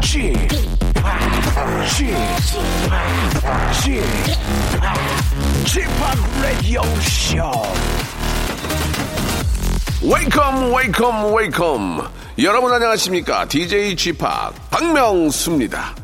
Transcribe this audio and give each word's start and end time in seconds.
Chip, 0.00 0.48
Chip, 3.72 4.04
Chip 5.66 5.90
Radio 6.40 6.82
Show. 7.00 7.52
웨이컴 10.02 10.74
웨이컴 10.74 11.34
웨이컴 11.34 12.08
여러분 12.42 12.72
안녕하십니까 12.72 13.46
DJ 13.48 13.96
g 13.96 14.12
p 14.12 14.18
박명수입니다 14.70 16.03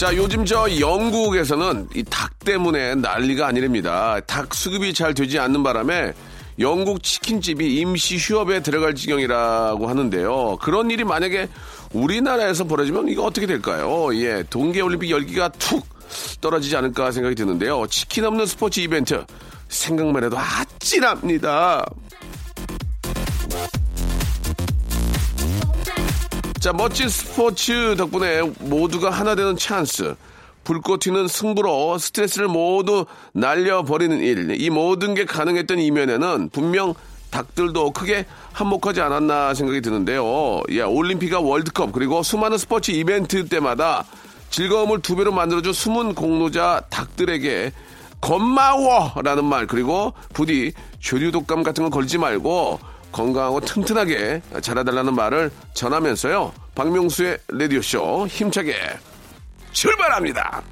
자 0.00 0.16
요즘 0.16 0.46
저 0.46 0.66
영국에서는 0.80 1.88
이 1.94 2.02
닭 2.04 2.38
때문에 2.38 2.94
난리가 2.94 3.46
아니랍니다 3.46 4.18
닭 4.20 4.54
수급이 4.54 4.94
잘 4.94 5.12
되지 5.12 5.38
않는 5.38 5.62
바람에 5.62 6.14
영국 6.58 7.02
치킨집이 7.02 7.76
임시 7.76 8.16
휴업에 8.16 8.62
들어갈 8.62 8.94
지경이라고 8.94 9.86
하는데요 9.86 10.56
그런 10.62 10.90
일이 10.90 11.04
만약에 11.04 11.50
우리나라에서 11.92 12.64
벌어지면 12.64 13.08
이거 13.08 13.24
어떻게 13.24 13.46
될까요? 13.46 14.08
예, 14.14 14.42
동계올림픽 14.48 15.10
열기가 15.10 15.50
툭 15.50 15.84
떨어지지 16.40 16.74
않을까 16.76 17.12
생각이 17.12 17.34
드는데요. 17.34 17.86
치킨 17.88 18.24
없는 18.24 18.46
스포츠 18.46 18.80
이벤트 18.80 19.22
생각만 19.68 20.24
해도 20.24 20.38
아찔합니다. 20.38 21.84
자, 26.60 26.74
멋진 26.74 27.08
스포츠 27.08 27.96
덕분에 27.96 28.42
모두가 28.58 29.08
하나 29.08 29.34
되는 29.34 29.56
찬스. 29.56 30.14
불꽃 30.62 31.00
튀는 31.00 31.26
승부로 31.26 31.96
스트레스를 31.96 32.48
모두 32.48 33.06
날려버리는 33.32 34.18
일. 34.20 34.60
이 34.60 34.68
모든 34.68 35.14
게 35.14 35.24
가능했던 35.24 35.78
이면에는 35.78 36.50
분명 36.50 36.92
닭들도 37.30 37.92
크게 37.92 38.26
한몫하지 38.52 39.00
않았나 39.00 39.54
생각이 39.54 39.80
드는데요. 39.80 40.60
예, 40.68 40.82
올림픽과 40.82 41.40
월드컵 41.40 41.92
그리고 41.92 42.22
수많은 42.22 42.58
스포츠 42.58 42.90
이벤트 42.90 43.48
때마다 43.48 44.04
즐거움을 44.50 45.00
두 45.00 45.16
배로 45.16 45.32
만들어준 45.32 45.72
숨은 45.72 46.14
공로자 46.14 46.82
닭들에게 46.90 47.72
고마워라는 48.20 49.46
말 49.46 49.66
그리고 49.66 50.12
부디 50.34 50.74
조류 50.98 51.32
독감 51.32 51.62
같은 51.62 51.84
거 51.84 51.88
걸지 51.88 52.18
말고 52.18 52.80
건강하고 53.12 53.60
튼튼하게 53.60 54.42
자라달라는 54.60 55.14
말을 55.14 55.50
전하면서요. 55.74 56.52
박명수의 56.74 57.38
라디오쇼 57.48 58.26
힘차게 58.28 58.74
출발합니다. 59.72 60.62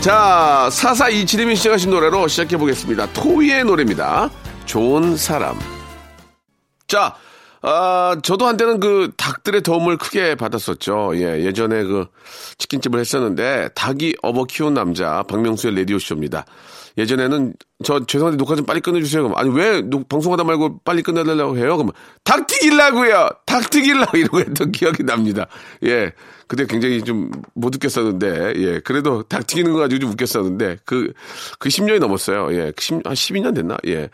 자, 0.00 0.68
4427님이 0.70 1.56
시작하신 1.56 1.90
노래로 1.90 2.28
시작해 2.28 2.56
보겠습니다. 2.56 3.12
토이의 3.12 3.64
노래입니다. 3.64 4.30
좋은 4.64 5.16
사람. 5.16 5.58
자, 6.86 7.14
아, 7.62 8.16
저도 8.22 8.46
한때는 8.46 8.78
그 8.80 9.10
닭들의 9.16 9.62
도움을 9.62 9.96
크게 9.98 10.36
받았었죠. 10.36 11.12
예, 11.16 11.44
예전에 11.44 11.82
그 11.84 12.06
치킨집을 12.58 13.00
했었는데 13.00 13.70
닭이 13.74 14.14
업어 14.22 14.44
키운 14.44 14.74
남자 14.74 15.22
박명수의 15.24 15.74
라디오쇼입니다. 15.76 16.44
예전에는 16.96 17.54
저 17.84 18.04
죄송한데 18.04 18.36
녹화 18.38 18.56
좀 18.56 18.66
빨리 18.66 18.80
끝내주세요. 18.80 19.22
그럼 19.22 19.36
아니 19.38 19.50
왜 19.50 19.80
녹, 19.82 20.08
방송하다 20.08 20.42
말고 20.44 20.80
빨리 20.84 21.02
끝내달라고 21.02 21.56
해요? 21.56 21.76
그러면 21.76 21.92
닭 22.24 22.46
튀길라고요. 22.48 23.28
닭 23.46 23.70
튀길라고 23.70 24.16
이러고 24.18 24.40
했던 24.40 24.72
기억이 24.72 25.04
납니다. 25.04 25.46
예, 25.84 26.12
그때 26.48 26.66
굉장히 26.66 27.02
좀 27.02 27.30
못 27.54 27.74
웃겼었는데 27.74 28.52
예, 28.56 28.80
그래도 28.80 29.22
닭 29.24 29.46
튀기는 29.46 29.72
거 29.72 29.78
가지고 29.80 30.00
좀 30.00 30.10
웃겼었는데 30.12 30.78
그그 30.84 31.12
그 31.58 31.68
10년이 31.68 31.98
넘었어요. 31.98 32.52
예, 32.54 32.72
10, 32.78 32.94
한 33.04 33.14
12년 33.14 33.54
됐나? 33.54 33.76
예, 33.86 34.08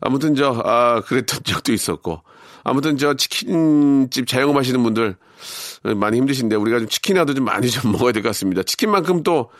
아무튼 0.00 0.34
저 0.36 0.60
아 0.64 1.00
그랬던 1.02 1.40
적도 1.44 1.72
있었고 1.72 2.22
아무튼 2.64 2.96
저 2.96 3.14
치킨집 3.14 4.26
자영업 4.26 4.56
하시는 4.56 4.82
분들 4.82 5.16
많이 5.96 6.16
힘드신데 6.16 6.56
우리가 6.56 6.78
좀 6.80 6.88
치킨이라도 6.88 7.34
좀 7.34 7.44
많이 7.44 7.70
좀 7.70 7.92
먹어야 7.92 8.12
될 8.12 8.22
것 8.22 8.30
같습니다. 8.30 8.62
치킨만큼 8.62 9.22
또 9.22 9.50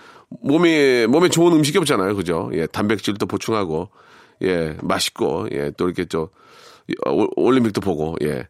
몸에 0.43 1.07
몸에 1.07 1.29
좋은 1.29 1.53
음식이 1.53 1.79
없잖아요, 1.79 2.17
그죠? 2.17 2.51
예, 2.55 2.67
단백질도 2.67 3.27
보충하고 3.27 3.91
예, 4.43 4.77
맛있고 4.83 5.47
예, 5.53 5.71
또 5.77 5.87
이렇게 5.87 6.07
저 6.07 6.29
올림픽도 7.37 7.81
보고 7.81 8.17
예. 8.23 8.47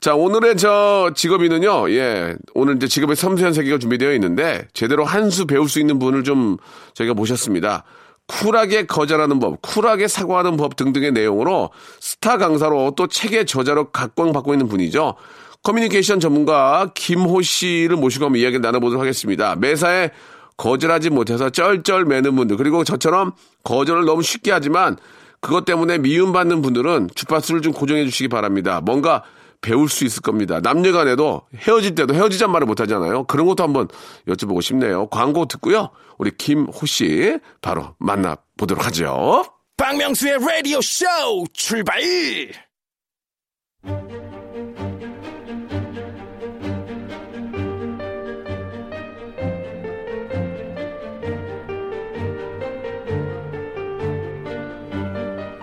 자 0.00 0.14
오늘의 0.14 0.56
저 0.56 1.10
직업인은요 1.14 1.90
예 1.90 2.34
오늘 2.54 2.76
이제 2.76 2.86
직업의 2.86 3.14
섬세한 3.16 3.52
세계가 3.52 3.78
준비되어 3.78 4.14
있는데 4.14 4.66
제대로 4.72 5.04
한 5.04 5.30
수 5.30 5.46
배울 5.46 5.68
수 5.68 5.80
있는 5.80 5.98
분을 5.98 6.24
좀 6.24 6.56
저희가 6.94 7.14
모셨습니다. 7.14 7.84
쿨하게 8.26 8.86
거절하는 8.86 9.38
법, 9.38 9.60
쿨하게 9.60 10.08
사과하는 10.08 10.56
법 10.56 10.76
등등의 10.76 11.12
내용으로 11.12 11.70
스타 12.00 12.38
강사로 12.38 12.94
또 12.96 13.06
책의 13.06 13.46
저자로 13.46 13.90
각광받고 13.90 14.54
있는 14.54 14.68
분이죠. 14.68 15.14
커뮤니케이션 15.62 16.20
전문가 16.20 16.90
김호 16.94 17.42
씨를 17.42 17.96
모시고 17.96 18.26
한번 18.26 18.40
이야기를 18.40 18.60
나눠보도록 18.60 19.00
하겠습니다. 19.00 19.56
매사에 19.56 20.10
거절하지 20.56 21.10
못해서 21.10 21.50
쩔쩔 21.50 22.04
매는 22.04 22.36
분들 22.36 22.56
그리고 22.56 22.84
저처럼 22.84 23.32
거절을 23.64 24.04
너무 24.04 24.22
쉽게 24.22 24.52
하지만 24.52 24.96
그것 25.40 25.64
때문에 25.64 25.98
미움받는 25.98 26.62
분들은 26.62 27.10
주파수를 27.14 27.60
좀 27.60 27.72
고정해 27.72 28.04
주시기 28.04 28.28
바랍니다. 28.28 28.80
뭔가 28.82 29.22
배울 29.64 29.88
수 29.88 30.04
있을 30.04 30.20
겁니다. 30.20 30.60
남녀 30.60 30.92
간에도 30.92 31.40
헤어질 31.56 31.94
때도 31.94 32.14
헤어지잔 32.14 32.52
말을 32.52 32.66
못 32.66 32.80
하잖아요. 32.80 33.24
그런 33.24 33.46
것도 33.46 33.62
한번 33.62 33.88
여쭤보고 34.28 34.60
싶네요. 34.60 35.08
광고 35.08 35.46
듣고요. 35.46 35.88
우리 36.18 36.30
김호 36.36 36.84
씨 36.84 37.38
바로 37.62 37.94
만나 37.98 38.36
보도록 38.58 38.84
하죠. 38.86 39.42
박명수의 39.78 40.38
라디오 40.38 40.80
쇼 40.82 41.06
출발! 41.54 41.98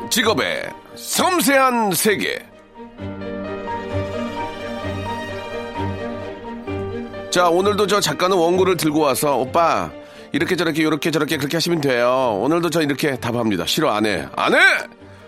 직업의 0.10 0.70
섬세한 0.96 1.92
세계. 1.94 2.51
자, 7.32 7.48
오늘도 7.48 7.88
저 7.88 8.02
작가는 8.02 8.36
원고를 8.36 8.76
들고 8.76 9.00
와서 9.00 9.38
오빠 9.38 9.90
이렇게 10.34 10.58
저렇게 10.58 10.82
이렇게 10.82 11.12
저렇게 11.12 11.38
그렇게 11.38 11.56
하시면 11.56 11.80
돼요. 11.80 12.38
오늘도 12.42 12.70
저 12.70 12.82
이렇게 12.82 13.16
답합니다. 13.16 13.66
싫어 13.66 13.90
안 13.90 14.06
해. 14.06 14.28
안 14.36 14.54
해. 14.54 14.60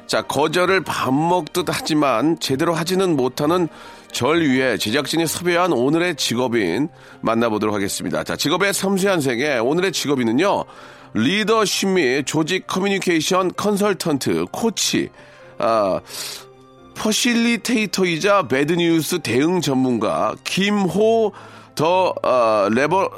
자, 0.06 0.22
거절을 0.22 0.81
밥 0.84 1.14
먹듯 1.14 1.66
하지만 1.69 2.38
제대로 2.41 2.74
하지는 2.74 3.16
못하는 3.16 3.69
절 4.12 4.41
위해 4.41 4.78
제작진이 4.78 5.25
섭외한 5.28 5.72
오늘의 5.72 6.18
직업인 6.18 6.90
만나보도록 7.22 7.74
하겠습니다. 7.74 8.25
자, 8.25 8.35
직업의 8.35 8.74
섬세한 8.74 9.22
세계 9.22 9.58
오늘의 9.58 9.94
직업인은요. 9.94 10.66
리더십 11.14 11.88
및 11.88 12.25
조직 12.25 12.68
커뮤니케이션 12.68 13.53
컨설턴트, 13.56 14.47
코치, 14.52 15.09
아, 15.58 16.02
facilitator이자 16.95 18.50
bad 18.50 18.79
news 18.79 19.19
대응 19.20 19.61
전문가 19.61 20.35
김호 20.44 21.32
The 21.75 22.14
어, 22.23 22.70
labo 22.72 23.09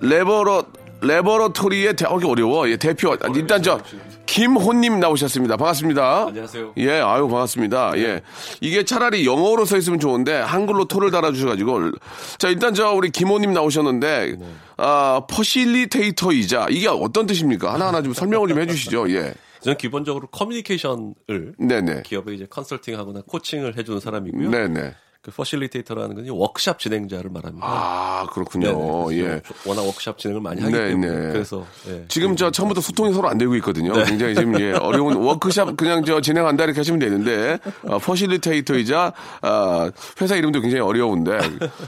labora 0.00 0.64
laboratory의 1.00 1.94
대, 1.94 2.06
어, 2.06 2.18
어려워. 2.24 2.68
예, 2.70 2.76
대표 2.76 3.14
일단 3.34 3.62
저 3.62 3.80
김호님 4.24 4.98
나오셨습니다. 4.98 5.56
반갑습니다. 5.56 6.26
안녕하세요. 6.28 6.72
예, 6.78 7.00
아유 7.00 7.28
반갑습니다. 7.28 7.92
예, 7.98 8.22
이게 8.60 8.82
차라리 8.82 9.26
영어로 9.26 9.66
써 9.66 9.76
있으면 9.76 10.00
좋은데 10.00 10.34
한글로 10.34 10.86
토를 10.86 11.10
달아주셔가지고 11.10 11.92
자 12.38 12.48
일단 12.48 12.74
저 12.74 12.92
우리 12.92 13.10
김호님 13.10 13.52
나오셨는데 13.52 14.36
아 14.78 15.22
facilitator이자 15.30 16.68
이게 16.70 16.88
어떤 16.88 17.26
뜻입니까? 17.26 17.74
하나 17.74 17.88
하나 17.88 18.02
좀 18.02 18.14
설명을 18.14 18.48
좀 18.48 18.58
해주시죠. 18.60 19.10
예. 19.12 19.34
저는 19.60 19.78
기본적으로 19.78 20.28
커뮤니케이션을 20.28 21.54
네네. 21.58 22.02
기업에 22.04 22.34
이제 22.34 22.46
컨설팅하거나 22.48 23.22
코칭을 23.26 23.76
해주는 23.76 24.00
사람이고요. 24.00 24.50
네네. 24.50 24.94
그 25.26 25.32
facilitator라는 25.32 26.14
건 26.14 26.28
워크샵 26.28 26.78
진행자를 26.78 27.30
말합니다. 27.32 27.66
아, 27.66 28.26
그렇군요. 28.32 29.08
네네. 29.10 29.20
예. 29.20 29.42
워낙 29.64 29.82
워크샵 29.82 30.18
진행을 30.18 30.40
많이 30.40 30.60
하기 30.60 30.72
네, 30.72 30.88
때문에 30.90 31.08
네. 31.08 31.32
그래서 31.32 31.66
예. 31.88 32.04
지금 32.06 32.36
저 32.36 32.52
처음부터 32.52 32.80
소통이 32.80 33.12
서로 33.12 33.28
안 33.28 33.36
되고 33.36 33.56
있거든요. 33.56 33.92
네. 33.92 34.04
굉장히 34.04 34.36
지금 34.36 34.60
예, 34.60 34.70
어려운 34.70 35.16
워크샵 35.26 35.76
그냥 35.76 36.04
저 36.04 36.20
진행한다 36.20 36.62
이렇게 36.62 36.78
하시면 36.78 37.00
되는데 37.00 37.58
어, 37.82 37.98
퍼실리테이터이자 37.98 39.12
아, 39.42 39.90
회사 40.20 40.36
이름도 40.36 40.60
굉장히 40.60 40.82
어려운데 40.82 41.38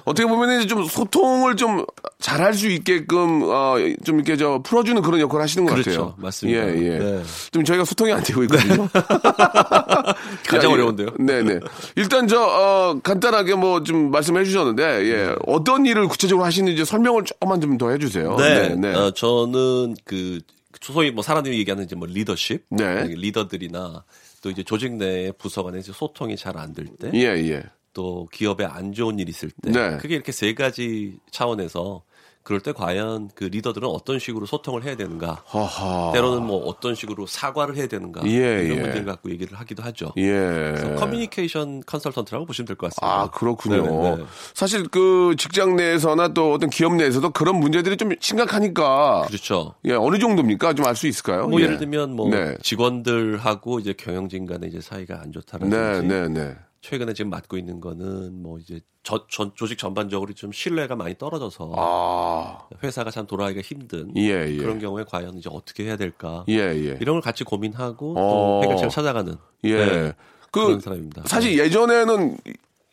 어떻게 0.05 0.27
보면 0.27 0.59
이제 0.59 0.67
좀 0.67 0.85
소통을 0.85 1.55
좀 1.55 1.87
잘할 2.19 2.55
수 2.55 2.67
있게끔 2.67 3.43
어, 3.45 3.77
좀 4.05 4.17
이렇게 4.17 4.37
저 4.37 4.61
풀어주는 4.65 5.01
그런 5.03 5.21
역할을 5.21 5.45
하시는 5.45 5.65
것 5.65 5.75
그렇죠. 5.75 5.91
같아요. 5.91 6.15
맞습니다. 6.17 6.61
예, 6.61 6.75
예. 6.75 6.99
네. 6.99 7.23
좀 7.53 7.63
저희가 7.63 7.85
소통이 7.85 8.13
안 8.13 8.21
되고 8.21 8.43
있거든요. 8.43 8.89
가장 10.49 10.71
야, 10.71 10.75
어려운데요. 10.75 11.11
네네. 11.21 11.61
일단 11.95 12.27
저 12.27 12.43
어, 12.43 12.99
간단 13.01 13.28
하게 13.35 13.55
뭐 13.55 13.83
좀 13.83 14.11
말씀해 14.11 14.45
주셨는데 14.45 14.83
예, 15.07 15.35
어떤 15.47 15.87
일을 15.87 16.09
구체적으로 16.09 16.45
하시는지 16.45 16.85
설명을 16.85 17.25
조금만 17.25 17.61
좀 17.61 17.79
더 17.79 17.91
해주세요. 17.91 18.37
네. 18.37 18.75
네. 18.75 18.95
어, 18.95 19.11
저는 19.13 19.95
그 20.05 20.41
소위 20.81 21.11
뭐 21.11 21.23
사람들이 21.23 21.59
얘기하는 21.59 21.85
이제 21.85 21.95
뭐 21.97 22.07
리더십, 22.09 22.65
네. 22.71 23.05
리더들이나 23.09 24.05
또 24.43 24.51
이제 24.51 24.63
조직 24.63 24.93
내 24.95 25.33
부서 25.33 25.63
간에 25.63 25.79
이제 25.81 25.93
소통이 25.93 26.37
잘 26.37 26.57
안 26.57 26.73
될 26.75 26.87
때, 27.01 27.11
예, 27.15 27.27
예. 27.51 27.63
또 27.93 28.29
기업에 28.33 28.65
안 28.65 28.93
좋은 28.93 29.19
일 29.19 29.29
있을 29.29 29.51
때, 29.63 29.71
네. 29.73 29.97
그게 29.99 30.15
이렇게 30.15 30.31
세 30.33 30.55
가지 30.55 31.17
차원에서 31.33 32.03
그럴 32.49 32.63
때 32.63 32.73
과연 32.73 33.29
그 33.35 33.45
리더들은 33.45 33.87
어떤 33.87 34.19
식으로 34.19 34.47
소통을 34.47 34.83
해야 34.83 34.97
되는가, 34.97 35.43
하하. 35.45 36.13
때로는 36.15 36.47
뭐 36.47 36.65
어떤 36.65 36.95
식으로 36.95 37.27
사과를 37.27 37.77
해야 37.77 37.87
되는가 37.89 38.23
예, 38.25 38.31
이런 38.65 38.79
예. 38.79 38.81
문제를 38.81 39.05
갖고 39.05 39.31
얘기를 39.31 39.59
하기도 39.61 39.83
하죠. 39.83 40.15
예. 40.17 40.31
그래서 40.33 40.95
커뮤니케이션 40.95 41.83
컨설턴트라고 41.85 42.47
보시면 42.47 42.67
될 42.67 42.77
것 42.77 42.87
같습니다. 42.95 43.21
아, 43.21 43.31
그렇군요. 43.31 43.83
네네, 43.83 44.17
네. 44.17 44.25
사실 44.55 44.89
그 44.89 45.35
직장 45.37 45.77
내에서나 45.77 46.33
또 46.33 46.55
어떤 46.55 46.71
기업 46.71 46.95
내에서도 46.95 47.29
그런 47.33 47.57
문제들이 47.57 47.99
좀 47.99 48.13
심각하니까. 48.19 49.25
그렇죠. 49.27 49.75
예, 49.85 49.93
어느 49.93 50.19
정도입니까? 50.19 50.73
좀 50.73 50.87
알 50.87 50.97
수 50.97 51.07
있을까요? 51.07 51.49
뭐 51.49 51.61
예. 51.61 51.65
예. 51.65 51.69
를 51.69 51.77
들면 51.77 52.17
뭐 52.17 52.31
네. 52.31 52.57
직원들하고 52.63 53.79
이제 53.81 53.93
경영진 53.93 54.47
간의 54.47 54.71
이제 54.71 54.81
사이가 54.81 55.21
안 55.21 55.33
좋다라든지 55.33 55.77
네, 55.77 56.01
네, 56.01 56.29
네. 56.29 56.57
최근에 56.81 57.13
지금 57.13 57.31
맡고 57.31 57.57
있는 57.57 57.81
거는 57.81 58.41
뭐 58.43 58.59
이제 58.59 58.81
저, 59.03 59.27
전, 59.29 59.53
조직 59.55 59.79
전반적으로 59.79 60.33
좀 60.35 60.53
신뢰가 60.53 60.95
많이 60.95 61.17
떨어져서 61.17 61.73
아, 61.77 62.69
회사가 62.83 63.11
참 63.11 63.27
돌아가기가 63.27 63.63
힘든 63.63 64.15
예, 64.17 64.47
예. 64.49 64.57
그런 64.57 64.79
경우에 64.79 65.05
과연 65.05 65.39
이제 65.39 65.49
어떻게 65.53 65.85
해야 65.85 65.97
될까 65.97 66.45
예, 66.49 66.55
예. 66.55 66.99
이런 67.01 67.15
걸 67.15 67.21
같이 67.21 67.45
고민하고 67.45 68.15
어. 68.19 68.61
또 68.61 68.65
해결책을 68.65 68.91
찾아가는 68.91 69.35
예. 69.65 69.77
네, 69.77 70.13
그, 70.51 70.65
그런 70.65 70.81
사람입니다. 70.81 71.23
사실 71.27 71.59
예전에는 71.59 72.37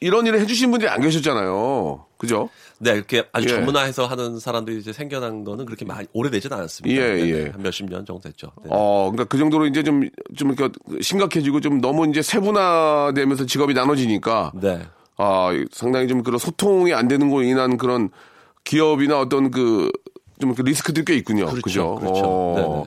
이런 0.05 0.27
일을 0.27 0.39
해주신 0.39 0.69
분들이 0.69 0.87
안 0.87 1.01
계셨잖아요. 1.01 2.05
그죠? 2.17 2.49
네, 2.77 2.91
이렇게 2.91 3.23
아주 3.31 3.47
예. 3.47 3.53
전문화해서 3.53 4.05
하는 4.05 4.39
사람들이 4.39 4.77
이제 4.77 4.93
생겨난 4.93 5.43
거는 5.43 5.65
그렇게 5.65 5.83
많이 5.83 6.07
오래되진 6.13 6.53
않았습니다. 6.53 7.01
예, 7.01 7.15
네, 7.15 7.29
예. 7.29 7.49
한 7.49 7.63
몇십 7.63 7.89
년 7.89 8.05
정도 8.05 8.21
됐죠. 8.21 8.51
네. 8.63 8.69
어, 8.71 9.09
그러니까 9.11 9.23
그 9.23 9.39
정도로 9.39 9.65
이제 9.65 9.81
좀, 9.81 10.07
좀 10.35 10.51
이렇게 10.51 10.71
심각해지고 11.01 11.59
좀 11.59 11.81
너무 11.81 12.07
이제 12.07 12.21
세분화되면서 12.21 13.47
직업이 13.47 13.73
나눠지니까 13.73 14.51
네. 14.53 14.85
아, 15.17 15.49
상당히 15.71 16.07
좀 16.07 16.21
그런 16.21 16.37
소통이 16.37 16.93
안 16.93 17.07
되는 17.07 17.31
걸로 17.31 17.41
인한 17.41 17.77
그런 17.77 18.09
기업이나 18.63 19.19
어떤 19.19 19.49
그, 19.49 19.89
좀그 20.39 20.61
리스크들이 20.63 21.05
꽤 21.05 21.15
있군요. 21.15 21.45
그렇죠, 21.45 21.61
그죠? 21.61 21.95
그렇죠. 21.95 22.21
어, 22.25 22.85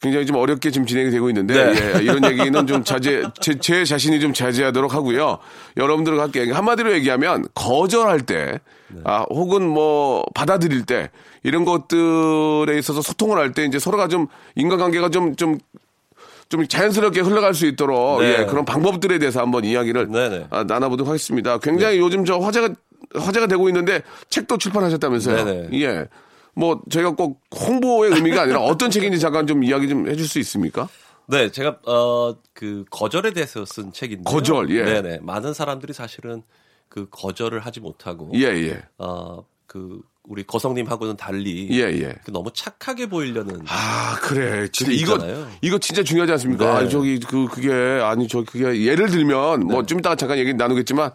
굉장히 0.00 0.26
좀 0.26 0.36
어렵게 0.36 0.70
지금 0.70 0.86
진행이 0.86 1.10
되고 1.10 1.28
있는데, 1.28 1.72
네. 1.72 1.92
예, 1.98 2.02
이런 2.02 2.24
얘기는 2.24 2.66
좀 2.66 2.84
자제, 2.84 3.24
제, 3.40 3.58
제 3.58 3.84
자신이 3.84 4.18
좀 4.20 4.32
자제하도록 4.32 4.94
하고요. 4.94 5.38
여러분들과 5.76 6.22
함께 6.24 6.50
한마디로 6.50 6.92
얘기하면 6.94 7.44
거절할 7.54 8.20
때, 8.22 8.60
네. 8.88 9.00
아, 9.04 9.26
혹은 9.30 9.68
뭐 9.68 10.24
받아들일 10.34 10.86
때, 10.86 11.10
이런 11.42 11.64
것들에 11.64 12.78
있어서 12.78 13.02
소통을 13.02 13.38
할 13.38 13.52
때 13.52 13.64
이제 13.64 13.78
서로가 13.78 14.08
좀 14.08 14.26
인간관계가 14.56 15.10
좀, 15.10 15.36
좀좀 15.36 16.66
자연스럽게 16.68 17.20
흘러갈 17.20 17.54
수 17.54 17.66
있도록 17.66 18.22
네. 18.22 18.38
예, 18.40 18.44
그런 18.46 18.64
방법들에 18.64 19.18
대해서 19.18 19.40
한번 19.40 19.64
이야기를 19.64 20.10
네네. 20.10 20.46
아, 20.50 20.64
나눠보도록 20.64 21.08
하겠습니다. 21.08 21.58
굉장히 21.58 21.98
요즘 21.98 22.24
저 22.24 22.38
화제가 22.38 22.70
화제가 23.14 23.46
되고 23.46 23.68
있는데 23.68 24.02
책도 24.30 24.58
출판하셨다면서요? 24.58 25.44
네네. 25.44 25.68
예. 25.82 26.06
뭐 26.56 26.80
저희가 26.90 27.14
꼭 27.14 27.40
홍보의 27.54 28.12
의미가 28.12 28.42
아니라 28.42 28.60
어떤 28.64 28.90
책인지 28.90 29.20
잠깐 29.20 29.46
좀 29.46 29.62
이야기 29.62 29.88
좀 29.88 30.08
해줄 30.08 30.26
수 30.26 30.38
있습니까? 30.40 30.88
네, 31.28 31.50
제가 31.50 31.78
어 31.86 32.34
그 32.56 32.84
거절에 32.90 33.32
대해서 33.32 33.64
쓴 33.66 33.92
책인데. 33.92 34.24
거절, 34.30 34.70
예. 34.70 34.82
네네. 34.82 35.18
많은 35.22 35.52
사람들이 35.52 35.92
사실은 35.92 36.42
그 36.88 37.06
거절을 37.10 37.60
하지 37.60 37.80
못하고. 37.80 38.30
예, 38.34 38.44
예, 38.44 38.82
어그 38.96 40.00
우리 40.24 40.42
거성님하고는 40.44 41.16
달리. 41.18 41.68
예, 41.70 41.82
예. 42.00 42.14
그 42.24 42.32
너무 42.32 42.50
착하게 42.54 43.06
보이려는. 43.10 43.60
아 43.68 44.16
그래 44.22 44.68
진짜 44.72 44.90
이거. 44.92 45.18
이거 45.60 45.78
진짜 45.78 46.02
중요하지 46.02 46.32
않습니까? 46.32 46.64
네. 46.64 46.70
아니 46.78 46.90
저기 46.90 47.20
그 47.20 47.46
그게 47.46 47.70
아니 48.02 48.26
저 48.26 48.42
그게 48.42 48.84
예를 48.86 49.10
들면 49.10 49.66
뭐좀 49.66 49.98
이따가 49.98 50.16
잠깐 50.16 50.38
얘기 50.38 50.54
나누겠지만 50.54 51.10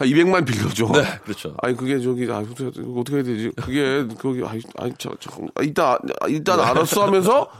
한 0.00 0.08
200만 0.08 0.46
빌려줘. 0.46 0.86
네, 0.94 1.04
그렇죠. 1.24 1.54
아니 1.60 1.76
그게 1.76 2.00
저기 2.00 2.26
아 2.32 2.38
어떻게, 2.38 2.64
어떻게 2.64 3.16
해야 3.16 3.22
되지? 3.22 3.52
그게 3.54 4.06
그게 4.16 4.46
아니 4.46 4.62
아니 4.78 4.94
저, 4.96 5.10
저 5.20 5.30
아, 5.54 5.62
이따 5.62 5.98
일단 6.26 6.58
알았어 6.58 7.04
하면서 7.04 7.50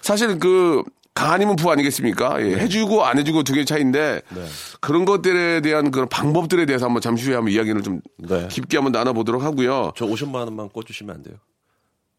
사실 0.00 0.38
그 0.38 0.84
가아니면 1.14 1.56
부 1.56 1.72
아니겠습니까? 1.72 2.40
예, 2.40 2.54
해주고 2.54 3.04
안 3.04 3.18
해주고 3.18 3.42
두개 3.42 3.64
차이인데 3.64 4.22
네. 4.28 4.46
그런 4.80 5.04
것들에 5.04 5.60
대한 5.60 5.90
그런 5.90 6.08
방법들에 6.08 6.66
대해서 6.66 6.86
한번 6.86 7.02
잠시 7.02 7.26
후에 7.26 7.34
한번 7.34 7.52
이야기를 7.52 7.82
좀 7.82 8.00
네. 8.16 8.46
깊게 8.46 8.76
한번 8.76 8.92
나눠보도록 8.92 9.42
하고요. 9.42 9.90
저 9.96 10.06
50만 10.06 10.36
원만 10.36 10.68
꿔주시면 10.68 11.16
안 11.16 11.22
돼요? 11.24 11.34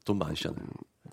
돈 0.03 0.17
많으시잖아요. 0.17 0.59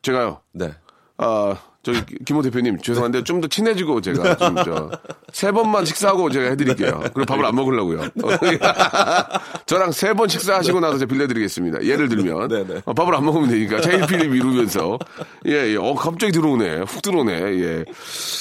제가요. 0.02 0.40
네. 0.50 0.74
아, 1.18 1.56
저기 1.86 2.02
김호 2.24 2.42
대표님 2.42 2.78
죄송한데 2.78 3.22
좀 3.24 3.40
더 3.40 3.46
친해지고 3.48 4.00
제가 4.00 4.36
좀 4.36 4.54
저 4.64 4.90
세 5.32 5.52
번만 5.52 5.84
식사하고 5.84 6.30
제가 6.30 6.48
해드릴게요. 6.50 6.98
그리고 7.12 7.24
밥을 7.26 7.44
안 7.44 7.54
먹으려고요. 7.56 8.08
저랑 9.66 9.92
세 9.92 10.14
번 10.16 10.28
식사하시고 10.28 10.80
나서 10.80 10.96
제가 10.96 11.10
빌려드리겠습니다. 11.12 11.84
예를 11.84 12.08
들면 12.08 12.48
네네. 12.48 12.80
어, 12.86 12.94
밥을 12.94 13.14
안 13.14 13.24
먹으면 13.24 13.50
되니까 13.50 13.80
차일피일 13.82 14.30
미루면서 14.30 14.98
예, 15.46 15.72
예. 15.72 15.76
어 15.76 15.94
갑자기 15.94 16.32
들어오네, 16.32 16.82
훅 16.86 17.02
들어오네. 17.02 17.32
예. 17.60 17.84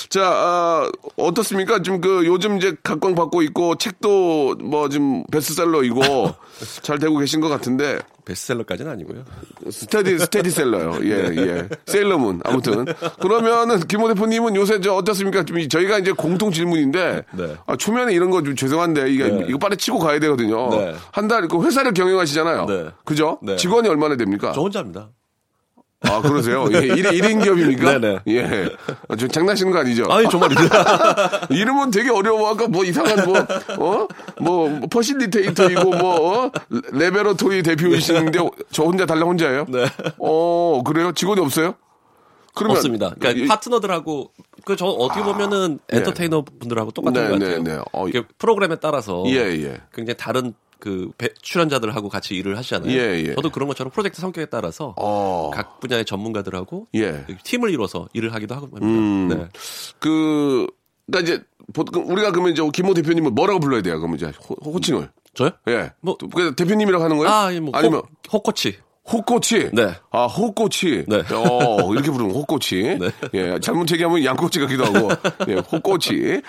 자, 0.09 0.23
아, 0.23 0.89
어떻습니까? 1.17 1.81
지금 1.81 1.99
그 1.99 2.25
요즘 2.25 2.57
이제 2.57 2.75
각광 2.83 3.13
받고 3.15 3.41
있고 3.41 3.75
책도 3.75 4.55
뭐 4.63 4.87
지금 4.87 5.25
베스트셀러이고 5.31 6.01
잘 6.81 6.97
되고 6.99 7.17
계신 7.17 7.41
것 7.41 7.49
같은데 7.49 7.99
베스트셀러까지는 8.23 8.91
아니고요. 8.91 9.23
스테디 9.69 10.17
스테디셀러요. 10.19 10.99
예, 11.03 11.35
예. 11.35 11.69
세일러문. 11.87 12.41
아무튼 12.45 12.85
그 13.19 13.27
러면은 13.35 13.79
김호 13.87 14.07
대표님은 14.07 14.55
요새 14.55 14.79
저 14.81 14.93
어떻습니까? 14.95 15.43
좀 15.43 15.59
이- 15.59 15.67
저희가 15.69 15.97
이제 15.99 16.11
공통 16.11 16.51
질문인데 16.51 17.23
네. 17.33 17.55
아, 17.65 17.75
초면에 17.75 18.13
이런 18.13 18.29
거 18.29 18.41
좀 18.41 18.55
죄송한데 18.55 19.09
이게 19.09 19.27
네. 19.27 19.45
이거 19.49 19.57
빨리 19.57 19.77
치고 19.77 19.99
가야 19.99 20.19
되거든요. 20.19 20.69
네. 20.69 20.95
한달 21.11 21.47
그 21.47 21.63
회사를 21.63 21.93
경영하시잖아요. 21.93 22.65
네. 22.65 22.85
그죠? 23.03 23.39
네. 23.41 23.55
직원이 23.55 23.87
얼마나 23.89 24.15
됩니까? 24.17 24.51
저 24.53 24.61
혼자입니다. 24.61 25.09
아 26.07 26.21
그러세요? 26.21 26.65
예, 26.71 26.81
1인, 26.81 27.13
일인 27.13 27.41
기업입니까? 27.41 27.97
네네. 27.97 28.19
예. 28.27 28.69
아, 29.07 29.15
저 29.15 29.27
장난치는 29.27 29.71
거 29.71 29.79
아니죠? 29.79 30.05
아니, 30.11 30.29
정말입니다. 30.29 31.47
이름은 31.49 31.89
되게 31.89 32.11
어려워. 32.11 32.51
아까 32.51 32.67
뭐 32.67 32.83
이상한 32.85 33.25
뭐, 33.25 33.39
어? 33.79 34.07
뭐, 34.39 34.79
facilitator이고 34.91 35.89
뭐, 35.95 36.45
어? 36.45 36.51
laboratory 36.91 37.63
대표이시는데 37.63 38.37
저 38.71 38.83
혼자 38.83 39.07
달랑 39.07 39.29
혼자예요? 39.29 39.65
네. 39.67 39.85
어, 40.19 40.83
그래요? 40.85 41.11
직원이 41.13 41.41
없어요? 41.41 41.73
없습니다. 42.71 43.13
그러니까 43.17 43.43
이- 43.43 43.47
파트너들하고 43.47 44.31
그 44.63 44.75
저 44.75 44.85
어떻게 44.85 45.21
보면은 45.23 45.79
네. 45.87 45.97
엔터테이너 45.97 46.41
분들하고 46.59 46.91
똑같은 46.91 47.21
네, 47.21 47.27
것 47.29 47.33
같아요. 47.39 47.63
네, 47.63 47.75
네. 47.75 47.81
어, 47.91 48.05
프로그램에 48.37 48.75
따라서 48.77 49.23
예, 49.27 49.35
예. 49.35 49.81
굉장히 49.93 50.17
다른 50.17 50.53
그 50.79 51.11
배- 51.17 51.33
출연자들하고 51.41 52.09
같이 52.09 52.35
일을 52.35 52.57
하시잖아요. 52.57 52.91
예, 52.91 53.23
예. 53.29 53.35
저도 53.35 53.49
그런 53.49 53.67
것처럼 53.67 53.91
프로젝트 53.91 54.21
성격에 54.21 54.47
따라서 54.47 54.93
어. 54.97 55.51
각 55.53 55.79
분야의 55.79 56.05
전문가들하고 56.05 56.87
예. 56.95 57.25
팀을 57.43 57.69
이뤄서 57.71 58.07
일을 58.13 58.33
하기도 58.33 58.55
하고 58.55 58.65
합니다. 58.67 58.85
음. 58.85 59.27
네. 59.29 59.47
그, 59.99 60.67
그니까 61.05 61.21
이제, 61.21 61.43
보통 61.73 62.05
우리가 62.11 62.31
그러면 62.31 62.51
이제 62.51 62.61
김모 62.73 62.93
대표님을 62.93 63.31
뭐라고 63.31 63.59
불러야 63.59 63.81
돼요? 63.81 63.97
그러면 63.99 64.17
이제 64.17 64.31
호, 64.47 64.55
호칭을. 64.71 65.09
저요? 65.33 65.51
예. 65.69 65.91
뭐- 66.01 66.17
그 66.17 66.55
대표님이라고 66.55 67.03
하는 67.03 67.17
거예요? 67.17 67.31
아, 67.31 67.53
예, 67.53 67.59
뭐 67.59 67.71
아니면 67.73 68.01
호, 68.31 68.37
호코치. 68.37 68.77
호꼬치. 69.11 69.69
네. 69.73 69.93
아, 70.09 70.25
호꼬치. 70.25 71.05
네. 71.07 71.17
어, 71.31 71.93
이렇게 71.93 72.09
부르는 72.09 72.31
호꼬치. 72.33 72.97
네. 72.99 73.11
예, 73.35 73.59
잘못 73.59 73.89
얘기하면 73.91 74.23
양꼬치 74.25 74.59
같기도 74.59 74.85
하고. 74.85 75.09
예, 75.47 75.55
호꼬치. 75.55 76.41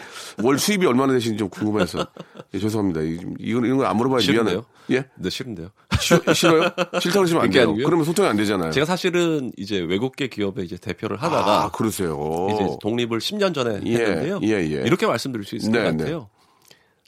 월 0.42 0.58
수입이 0.58 0.86
얼마나 0.86 1.12
되시는지 1.12 1.38
좀 1.38 1.50
궁금해서. 1.50 2.06
예, 2.54 2.58
죄송합니다. 2.58 3.02
이- 3.02 3.18
이건, 3.38 3.64
이런 3.66 3.76
거안 3.76 3.94
물어봐야 3.98 4.20
미안해요. 4.20 4.22
싫은데요? 4.22 4.64
예? 4.92 5.04
네, 5.16 5.28
싫은데요. 5.30 5.68
싫, 6.00 6.18
싫어요? 6.34 6.62
싫다고 7.00 7.20
그러시면 7.20 7.42
안 7.42 7.50
돼요. 7.50 7.62
아니고요. 7.64 7.84
그러면 7.84 8.04
소통이 8.06 8.26
안 8.28 8.36
되잖아요. 8.36 8.70
제가 8.70 8.86
사실은 8.86 9.52
이제 9.58 9.78
외국계 9.80 10.28
기업의 10.28 10.64
이제 10.64 10.76
대표를 10.78 11.18
하다가 11.18 11.64
아, 11.64 11.70
그러세요. 11.72 12.48
이제 12.54 12.76
독립을 12.80 13.18
10년 13.18 13.52
전에 13.54 13.80
예, 13.84 13.96
했는데요. 13.96 14.40
예, 14.44 14.48
예. 14.52 14.82
이렇게 14.86 15.06
말씀드릴 15.06 15.44
수 15.44 15.56
있을 15.56 15.72
네, 15.72 15.82
것 15.82 15.90
네. 15.90 15.96
같아요. 16.04 16.30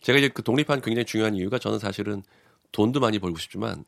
제가 0.03 0.19
이제 0.19 0.29
그 0.29 0.43
독립한 0.43 0.83
굉장히 0.83 1.07
중요한 1.07 1.35
이유가 1.35 1.59
저는 1.59 1.79
사실은 1.79 2.23
돈도 2.73 3.01
많이 3.01 3.19
벌고 3.19 3.39
싶지만 3.39 3.85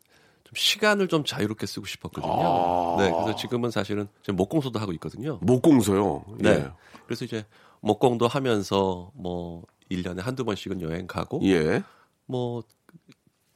좀 0.51 0.55
시간을 0.57 1.09
좀 1.09 1.25
자유롭게 1.25 1.67
쓰고 1.67 1.87
싶었거든요. 1.87 2.33
아. 2.33 2.97
네, 2.99 3.11
그래서 3.11 3.37
지금은 3.37 3.71
사실은 3.71 4.09
지금 4.23 4.37
목공소도 4.37 4.79
하고 4.79 4.93
있거든요. 4.95 5.39
목공소요. 5.43 6.25
네. 6.39 6.51
예. 6.51 6.71
그래서 7.07 7.25
이제 7.25 7.45
목공도 7.81 8.27
하면서 8.29 9.11
뭐 9.15 9.63
1년에 9.91 10.21
한두 10.23 10.45
번씩은 10.45 10.83
여행 10.83 11.07
가고 11.07 11.41
예. 11.45 11.83
뭐, 12.27 12.63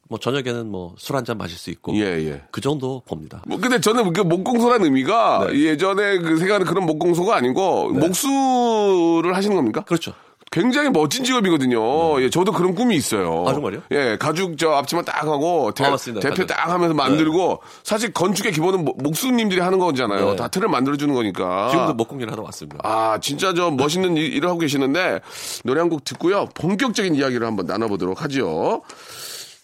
뭐 0.07 0.19
저녁에는 0.19 0.67
뭐 0.69 0.95
술 0.97 1.15
한 1.15 1.25
잔 1.25 1.37
마실 1.37 1.57
수 1.57 1.69
있고 1.69 1.93
예, 1.95 2.01
예. 2.01 2.43
그 2.51 2.61
정도 2.61 3.01
봅니다. 3.05 3.41
뭐 3.47 3.57
근데 3.57 3.79
저는 3.79 4.13
그 4.13 4.21
목공소라는 4.21 4.85
의미가 4.85 5.47
네. 5.51 5.59
예전에 5.59 6.19
그 6.19 6.37
생각하는 6.37 6.65
그런 6.65 6.85
목공소가 6.85 7.35
아니고 7.35 7.89
목수를 7.91 9.35
하시는 9.35 9.55
겁니까? 9.55 9.81
그렇죠. 9.83 10.13
굉장히 10.51 10.89
멋진 10.89 11.23
직업이거든요. 11.25 12.21
예, 12.21 12.29
저도 12.29 12.53
그런 12.53 12.75
꿈이 12.75 12.95
있어요. 12.95 13.43
아, 13.47 13.53
정말요? 13.53 13.81
예, 13.91 14.15
가죽 14.17 14.57
저 14.57 14.71
앞치마 14.71 15.01
딱 15.01 15.23
하고 15.23 15.71
대, 15.73 15.83
아. 15.83 15.97
대표. 16.21 16.45
딱 16.45 16.69
하면서 16.69 16.93
만들고 16.93 17.61
사실 17.83 18.13
건축의 18.13 18.53
기본은 18.53 18.85
목- 18.85 19.01
목수님들이 19.03 19.59
하는 19.59 19.79
거잖아요. 19.79 20.29
네. 20.31 20.35
다 20.37 20.47
틀을 20.47 20.69
만들어 20.69 20.95
주는 20.95 21.13
거니까. 21.13 21.69
지금도 21.71 21.93
목공일 21.95 22.31
하러 22.31 22.43
왔습니다. 22.43 22.79
아, 22.87 23.17
진짜 23.19 23.53
저 23.53 23.69
멋있는 23.71 24.15
일- 24.15 24.33
일을 24.33 24.47
하고 24.47 24.59
계시는데 24.59 25.19
노래 25.65 25.81
한 25.81 25.89
곡 25.89 26.03
듣고요. 26.05 26.45
본격적인 26.55 27.15
이야기를 27.15 27.45
한번 27.45 27.65
나눠 27.65 27.87
보도록 27.89 28.21
하죠. 28.23 28.83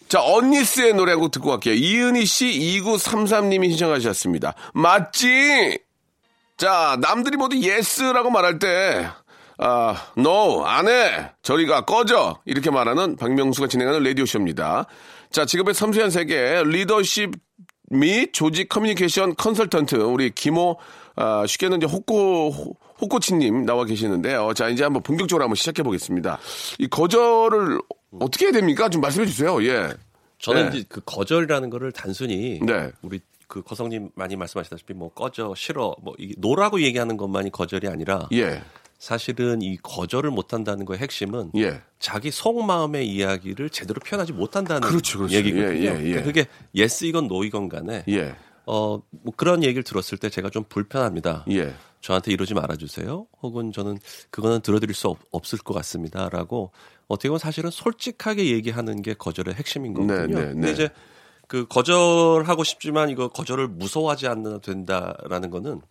자, 0.10 0.22
언니스의 0.22 0.94
노래 0.94 1.14
한 1.14 1.22
곡 1.22 1.32
듣고 1.32 1.52
갈게요. 1.52 1.74
이은희 1.76 2.26
씨 2.26 2.46
2933님이 2.84 3.70
신청하셨습니다. 3.70 4.56
맞지? 4.74 5.80
자, 6.58 6.98
남들이 7.02 7.38
모두 7.38 7.58
yes라고 7.58 8.30
말할 8.30 8.60
때, 8.60 9.08
아, 9.64 10.12
no, 10.18 10.64
안 10.66 10.88
해. 10.88 11.30
저리가 11.44 11.82
꺼져. 11.86 12.40
이렇게 12.46 12.72
말하는 12.72 13.16
박명수가 13.16 13.68
진행하는 13.68 14.02
라디오쇼입니다. 14.04 14.88
자, 15.30 15.46
직업의 15.46 15.74
섬세한 15.76 16.10
세계, 16.10 16.64
리더십 16.66 17.32
및 17.92 18.34
조직 18.34 18.70
커뮤니케이션 18.70 19.36
컨설턴트, 19.36 19.96
우리 19.98 20.32
김호, 20.32 20.78
아, 21.16 21.46
쉽게는 21.46 21.78
이제 21.78 21.86
호코, 21.86 22.50
호- 22.50 22.76
호코치님 23.02 23.66
나와 23.66 23.86
계시는데, 23.86 24.34
어, 24.36 24.54
자, 24.54 24.68
이제 24.70 24.84
한번 24.84 25.04
본격적으로 25.04 25.44
한번 25.44 25.56
시작해 25.56 25.84
보겠습니다. 25.84 26.40
이 26.80 26.88
거절을 26.88 27.80
어떻게 28.20 28.46
해야 28.46 28.52
됩니까? 28.54 28.90
좀 28.90 29.02
말씀해 29.02 29.26
주세요. 29.28 29.64
예. 29.64 29.90
저는 30.40 30.70
네. 30.72 30.78
이제 30.78 30.86
그 30.90 31.02
거절이라는 31.06 31.70
거를 31.70 31.92
단순히 31.92 32.60
네. 32.64 32.90
우리 33.04 33.20
그 33.48 33.62
거성님 33.62 34.10
많이 34.16 34.36
말씀하시다시피 34.36 34.94
뭐 34.94 35.14
꺼져 35.14 35.54
싫어 35.56 35.96
뭐 36.02 36.16
이게 36.18 36.34
no라고 36.38 36.82
얘기하는 36.82 37.16
것만이 37.18 37.52
거절이 37.52 37.88
아니라 37.88 38.28
예. 38.34 38.64
사실은 39.02 39.64
이 39.64 39.78
거절을 39.78 40.30
못한다는 40.30 40.86
거의 40.86 41.00
핵심은 41.00 41.54
예. 41.58 41.82
자기 41.98 42.30
속마음의 42.30 43.08
이야기를 43.08 43.72
제대로 43.72 44.00
표현하지 44.00 44.32
못한다는 44.32 44.88
그렇죠, 44.88 45.18
그렇죠. 45.18 45.36
얘기거든요. 45.38 45.72
예, 45.72 45.86
예, 45.86 45.88
예. 45.88 45.94
그러니까 46.02 46.24
그게 46.24 46.46
yes이건 46.76 47.28
no이건 47.28 47.68
간에 47.68 48.04
예. 48.10 48.36
어, 48.68 49.02
뭐 49.10 49.34
그런 49.36 49.64
얘기를 49.64 49.82
들었을 49.82 50.20
때 50.20 50.30
제가 50.30 50.52
좀 50.52 50.66
불편합니다. 50.70 51.46
예. 51.50 51.74
저한테 52.02 52.32
이러지 52.32 52.54
말아주세요. 52.54 53.26
혹은 53.42 53.72
저는 53.72 53.98
그거는 54.30 54.62
들어드릴 54.62 54.94
수 54.94 55.08
없, 55.08 55.18
없을 55.32 55.58
것 55.58 55.74
같습니다라고 55.74 56.72
어떻게 57.08 57.30
보면 57.30 57.40
사실은 57.40 57.72
솔직하게 57.72 58.52
얘기하는 58.52 59.02
게 59.02 59.16
거절의 59.16 59.56
핵심인 59.56 59.96
거거든요. 59.96 60.28
네, 60.28 60.46
네, 60.46 60.54
근데 60.54 60.68
네. 60.68 60.74
이제 60.74 60.90
그 61.48 61.66
거절하고 61.66 62.64
싶지만 62.64 63.10
이거 63.10 63.30
거절을 63.30 63.68
무서워하지 63.68 64.28
않는 64.28 64.62
된다라는 64.62 65.50
거는 65.50 65.82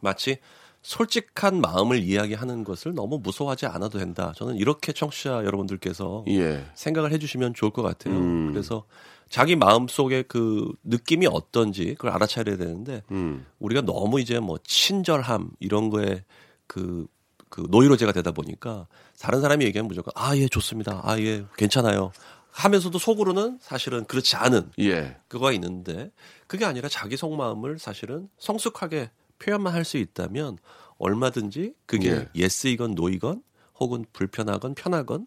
마치 0.00 0.38
솔직한 0.82 1.60
마음을 1.60 1.98
이야기하는 2.02 2.64
것을 2.64 2.94
너무 2.94 3.18
무서워하지 3.22 3.66
않아도 3.66 3.98
된다. 3.98 4.32
저는 4.36 4.56
이렇게 4.56 4.92
청취자 4.92 5.44
여러분들께서 5.44 6.24
예. 6.28 6.66
생각을 6.74 7.12
해주시면 7.12 7.54
좋을 7.54 7.70
것 7.70 7.82
같아요. 7.82 8.14
음. 8.14 8.50
그래서 8.52 8.84
자기 9.28 9.56
마음 9.56 9.86
속에 9.88 10.22
그 10.22 10.70
느낌이 10.82 11.26
어떤지 11.26 11.94
그걸 11.94 12.10
알아차려야 12.10 12.56
되는데 12.56 13.02
음. 13.12 13.46
우리가 13.60 13.82
너무 13.82 14.20
이제 14.20 14.40
뭐 14.40 14.58
친절함 14.64 15.50
이런 15.60 15.88
거에 15.88 16.24
그, 16.66 17.06
그 17.48 17.66
노이로제가 17.70 18.12
되다 18.12 18.32
보니까 18.32 18.88
다른 19.20 19.40
사람이 19.40 19.64
얘기하면 19.64 19.88
무조건 19.88 20.12
아 20.16 20.36
예 20.36 20.48
좋습니다. 20.48 21.00
아 21.04 21.18
예 21.20 21.44
괜찮아요. 21.56 22.12
하면서도 22.50 22.98
속으로는 22.98 23.58
사실은 23.62 24.04
그렇지 24.04 24.36
않은 24.36 24.72
예. 24.80 25.16
그거가 25.28 25.52
있는데 25.52 26.10
그게 26.46 26.64
아니라 26.66 26.88
자기 26.90 27.16
속마음을 27.16 27.78
사실은 27.78 28.28
성숙하게 28.38 29.10
표현만 29.42 29.72
할 29.74 29.84
수 29.84 29.96
있다면 29.96 30.58
얼마든지 30.98 31.74
그게 31.86 32.10
예. 32.10 32.28
yes이건 32.34 32.94
no이건 32.94 33.42
혹은 33.80 34.04
불편하건 34.12 34.74
편하건 34.74 35.26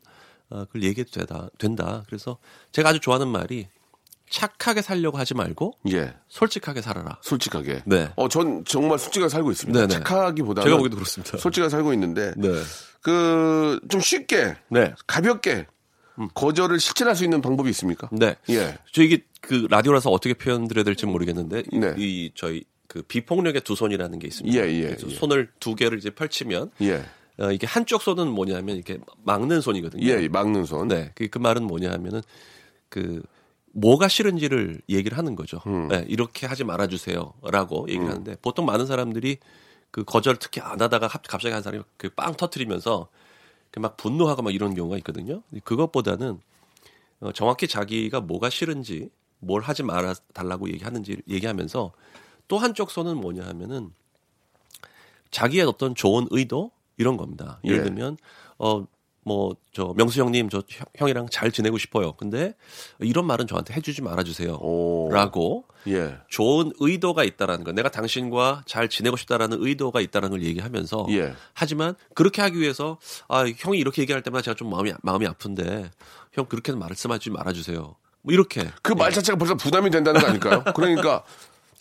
어, 0.49 0.65
그걸 0.65 0.83
얘기해도 0.83 1.11
되다, 1.11 1.49
된다. 1.57 2.03
그래서 2.07 2.37
제가 2.71 2.89
아주 2.89 2.99
좋아하는 2.99 3.27
말이 3.27 3.67
착하게 4.29 4.81
살려고 4.81 5.17
하지 5.17 5.33
말고 5.33 5.73
예. 5.91 6.15
솔직하게 6.29 6.81
살아라. 6.81 7.19
솔직하게. 7.21 7.83
네. 7.85 8.11
어, 8.15 8.27
전 8.29 8.63
정말 8.65 8.97
솔직하게 8.99 9.29
살고 9.29 9.51
있습니다. 9.51 9.79
네네. 9.87 9.93
착하기보다는 10.03 10.65
제가 10.65 10.77
보기도 10.77 10.95
그렇습니다. 10.95 11.37
솔직하게 11.37 11.69
살고 11.69 11.93
있는데 11.93 12.33
네. 12.37 12.49
그좀 13.01 13.99
쉽게 14.01 14.55
네. 14.69 14.93
가볍게 15.07 15.67
거절을 16.33 16.79
실천할 16.79 17.15
수 17.15 17.23
있는 17.23 17.41
방법이 17.41 17.69
있습니까? 17.71 18.09
네. 18.11 18.35
예. 18.49 18.77
저 18.93 19.03
이게 19.03 19.25
그 19.41 19.67
라디오라서 19.69 20.09
어떻게 20.09 20.33
표현드려야 20.33 20.83
될지 20.83 21.05
모르겠는데 21.05 21.63
이- 21.71 21.77
네. 21.77 21.93
이 21.97 22.31
저희 22.35 22.63
그 22.95 23.01
비폭력의 23.01 23.59
두 23.65 23.75
손이라는 23.75 24.19
게 24.19 24.27
있습니다. 24.27 24.57
예, 24.57 24.71
예, 24.71 24.81
그래서 24.87 25.09
예. 25.09 25.13
손을 25.15 25.51
두 25.59 25.75
개를 25.75 25.97
이제 25.97 26.11
펼치면 26.11 26.71
예. 26.79 27.03
어, 27.37 27.51
이게 27.51 27.67
한쪽 27.67 28.01
손은 28.01 28.29
뭐냐면 28.29 28.77
이렇게 28.77 28.99
막는 29.25 29.59
손이거든요. 29.59 30.07
예, 30.07 30.29
막는 30.29 30.63
손. 30.63 30.87
네. 30.87 31.11
그, 31.13 31.27
그 31.27 31.37
말은 31.37 31.63
뭐냐 31.65 31.91
하면은 31.91 32.21
그 32.87 33.21
뭐가 33.73 34.07
싫은지를 34.07 34.79
얘기를 34.87 35.17
하는 35.17 35.35
거죠. 35.35 35.59
음. 35.67 35.89
네, 35.89 36.05
이렇게 36.07 36.47
하지 36.47 36.63
말아주세요라고 36.63 37.87
얘기를 37.89 38.07
하는데 38.07 38.37
보통 38.41 38.65
많은 38.65 38.85
사람들이 38.85 39.39
그 39.91 40.05
거절 40.05 40.37
특히 40.37 40.61
안 40.61 40.79
하다가 40.81 41.09
갑- 41.09 41.27
갑자기 41.27 41.51
한 41.53 41.61
사람이 41.61 41.83
그 41.97 42.07
빵 42.15 42.33
터트리면서 42.37 43.09
그막 43.71 43.97
분노하고 43.97 44.41
막 44.41 44.53
이런 44.55 44.73
경우가 44.73 44.95
있거든요. 44.99 45.41
그것보다는 45.65 46.39
어, 47.19 47.31
정확히 47.33 47.67
자기가 47.67 48.21
뭐가 48.21 48.49
싫은지 48.49 49.09
뭘 49.39 49.61
하지 49.61 49.83
말아 49.83 50.13
달라고 50.33 50.69
얘기하는지 50.69 51.17
얘기하면서 51.27 51.91
또 52.47 52.57
한쪽 52.57 52.91
손은 52.91 53.17
뭐냐 53.17 53.43
하면은 53.45 53.91
자기의 55.31 55.65
어떤 55.65 55.95
좋은 55.95 56.27
의도 56.31 56.71
이런 56.97 57.17
겁니다. 57.17 57.59
예를 57.63 57.79
예. 57.79 57.83
들면 57.83 58.17
어 58.57 58.85
뭐 59.27 59.55
저 59.73 59.91
명수 59.97 60.21
형님 60.21 60.49
저 60.49 60.61
형- 60.69 60.85
형이랑 60.95 61.27
잘 61.31 61.51
지내고 61.51 61.79
싶어요. 61.79 62.11
근데 62.13 62.53
이런 62.99 63.25
말은 63.25 63.47
저한테 63.47 63.73
해주지 63.73 64.03
말아주세요. 64.03 64.53
오. 64.61 65.09
라고 65.11 65.65
예. 65.87 66.15
좋은 66.29 66.71
의도가 66.79 67.23
있다라는 67.23 67.63
거. 67.63 67.71
내가 67.71 67.89
당신과 67.89 68.61
잘 68.67 68.87
지내고 68.87 69.17
싶다라는 69.17 69.57
의도가 69.65 69.99
있다라는 69.99 70.29
걸 70.37 70.43
얘기하면서 70.45 71.07
예. 71.09 71.33
하지만 71.55 71.95
그렇게 72.13 72.43
하기 72.43 72.59
위해서 72.59 72.99
아 73.27 73.45
형이 73.47 73.79
이렇게 73.79 74.03
얘기할 74.03 74.21
때마다 74.21 74.43
제가 74.43 74.53
좀 74.55 74.69
마음이 74.69 74.93
마음이 75.01 75.25
아픈데 75.25 75.89
형 76.33 76.45
그렇게는 76.45 76.79
말씀하지 76.79 77.31
말아주세요. 77.31 77.95
뭐 78.21 78.31
이렇게 78.33 78.69
그 78.83 78.93
말 78.93 79.11
자체가 79.11 79.39
벌써 79.39 79.55
부담이 79.55 79.89
된다는 79.89 80.21
거 80.21 80.27
아닐까요? 80.27 80.63
그러니까 80.75 81.23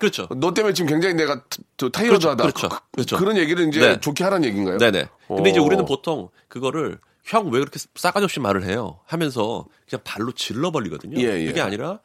그렇죠. 0.04 0.28
너 0.36 0.52
때문에 0.54 0.74
지금 0.74 0.88
굉장히 0.90 1.14
내가 1.14 1.42
트- 1.48 1.62
저 1.76 1.88
그렇죠, 1.88 1.90
타이어드하다. 2.28 2.42
그렇죠, 2.42 2.68
그렇죠. 2.92 3.18
런 3.24 3.36
얘기를 3.36 3.66
이제 3.68 3.80
네. 3.80 4.00
좋게 4.00 4.22
하라는 4.24 4.46
얘기인가요? 4.48 4.78
네네. 4.78 5.06
근데 5.28 5.50
이제 5.50 5.58
오. 5.60 5.64
우리는 5.64 5.84
보통 5.84 6.28
그거를 6.48 6.98
형 7.24 7.46
왜 7.50 7.58
그렇게 7.60 7.78
싸가지 7.94 8.24
없이 8.24 8.38
말을 8.40 8.64
해요? 8.64 9.00
하면서 9.06 9.64
그냥 9.88 10.02
발로 10.04 10.32
질러버리거든요. 10.32 11.18
예, 11.20 11.40
예. 11.40 11.46
그게 11.46 11.60
아니라 11.62 12.00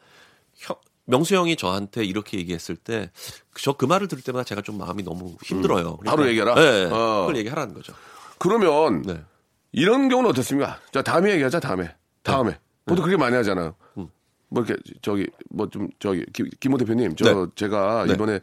형, 0.56 0.76
명수 1.04 1.34
형이 1.34 1.56
저한테 1.56 2.04
이렇게 2.04 2.38
얘기했을 2.38 2.76
때 2.76 3.10
저 3.54 3.72
그 3.74 3.84
말을 3.84 4.08
들을 4.08 4.22
때마다 4.22 4.44
제가 4.44 4.62
좀 4.62 4.78
마음이 4.78 5.02
너무 5.02 5.36
힘들어요. 5.44 5.98
음. 6.00 6.04
바로 6.04 6.26
얘기하라? 6.28 6.54
네, 6.54 6.84
어. 6.86 7.20
그걸 7.26 7.36
얘기하라는 7.36 7.74
거죠. 7.74 7.92
그러면 8.38 9.02
네. 9.02 9.20
이런 9.72 10.08
경우는 10.08 10.30
어떻습니까? 10.30 10.80
자, 10.92 11.02
다음에 11.02 11.32
얘기하자, 11.32 11.60
다음에. 11.60 11.94
다음에. 12.22 12.52
네. 12.52 12.58
보통 12.86 13.04
그렇게 13.04 13.16
많이 13.20 13.36
하잖아요. 13.36 13.74
뭐 14.50 14.64
이렇게 14.64 14.80
저기 15.00 15.26
뭐 15.50 15.68
좀 15.70 15.88
저기 16.00 16.24
김, 16.32 16.48
김호 16.58 16.76
대표님 16.76 17.14
저 17.16 17.32
네. 17.32 17.46
제가 17.54 18.04
네. 18.06 18.14
이번에 18.14 18.40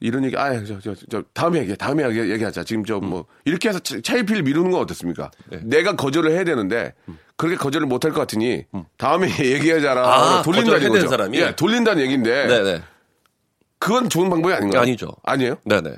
이런 0.00 0.24
얘기 0.24 0.36
아저 0.36 0.78
저 0.80 0.94
저 1.10 1.22
다음에 1.32 1.60
얘기 1.60 1.74
다음에 1.76 2.04
얘기, 2.08 2.30
얘기하자 2.30 2.64
지금 2.64 2.84
저 2.84 2.98
음. 2.98 3.06
뭐 3.06 3.24
이렇게 3.46 3.70
해서 3.70 3.78
차- 3.80 4.00
차일피일 4.00 4.42
미루는 4.42 4.70
건 4.70 4.80
어떻습니까? 4.82 5.30
네. 5.50 5.60
내가 5.64 5.96
거절을 5.96 6.30
해야 6.32 6.44
되는데 6.44 6.92
그렇게 7.36 7.56
거절을 7.56 7.86
못 7.86 8.04
할 8.04 8.12
것 8.12 8.20
같으니 8.20 8.64
다음에 8.98 9.28
얘기하자라 9.40 10.02
음. 10.02 10.06
아, 10.38 10.42
돌린다는 10.42 10.88
거죠. 10.90 11.08
사람이? 11.08 11.38
예, 11.38 11.56
돌린다는 11.56 12.02
얘기인데 12.02 12.46
네네. 12.46 12.82
그건 13.78 14.08
좋은 14.10 14.28
방법이 14.28 14.52
아닌가요? 14.54 14.82
아니죠. 14.82 15.12
아니에요? 15.24 15.56
네네. 15.64 15.94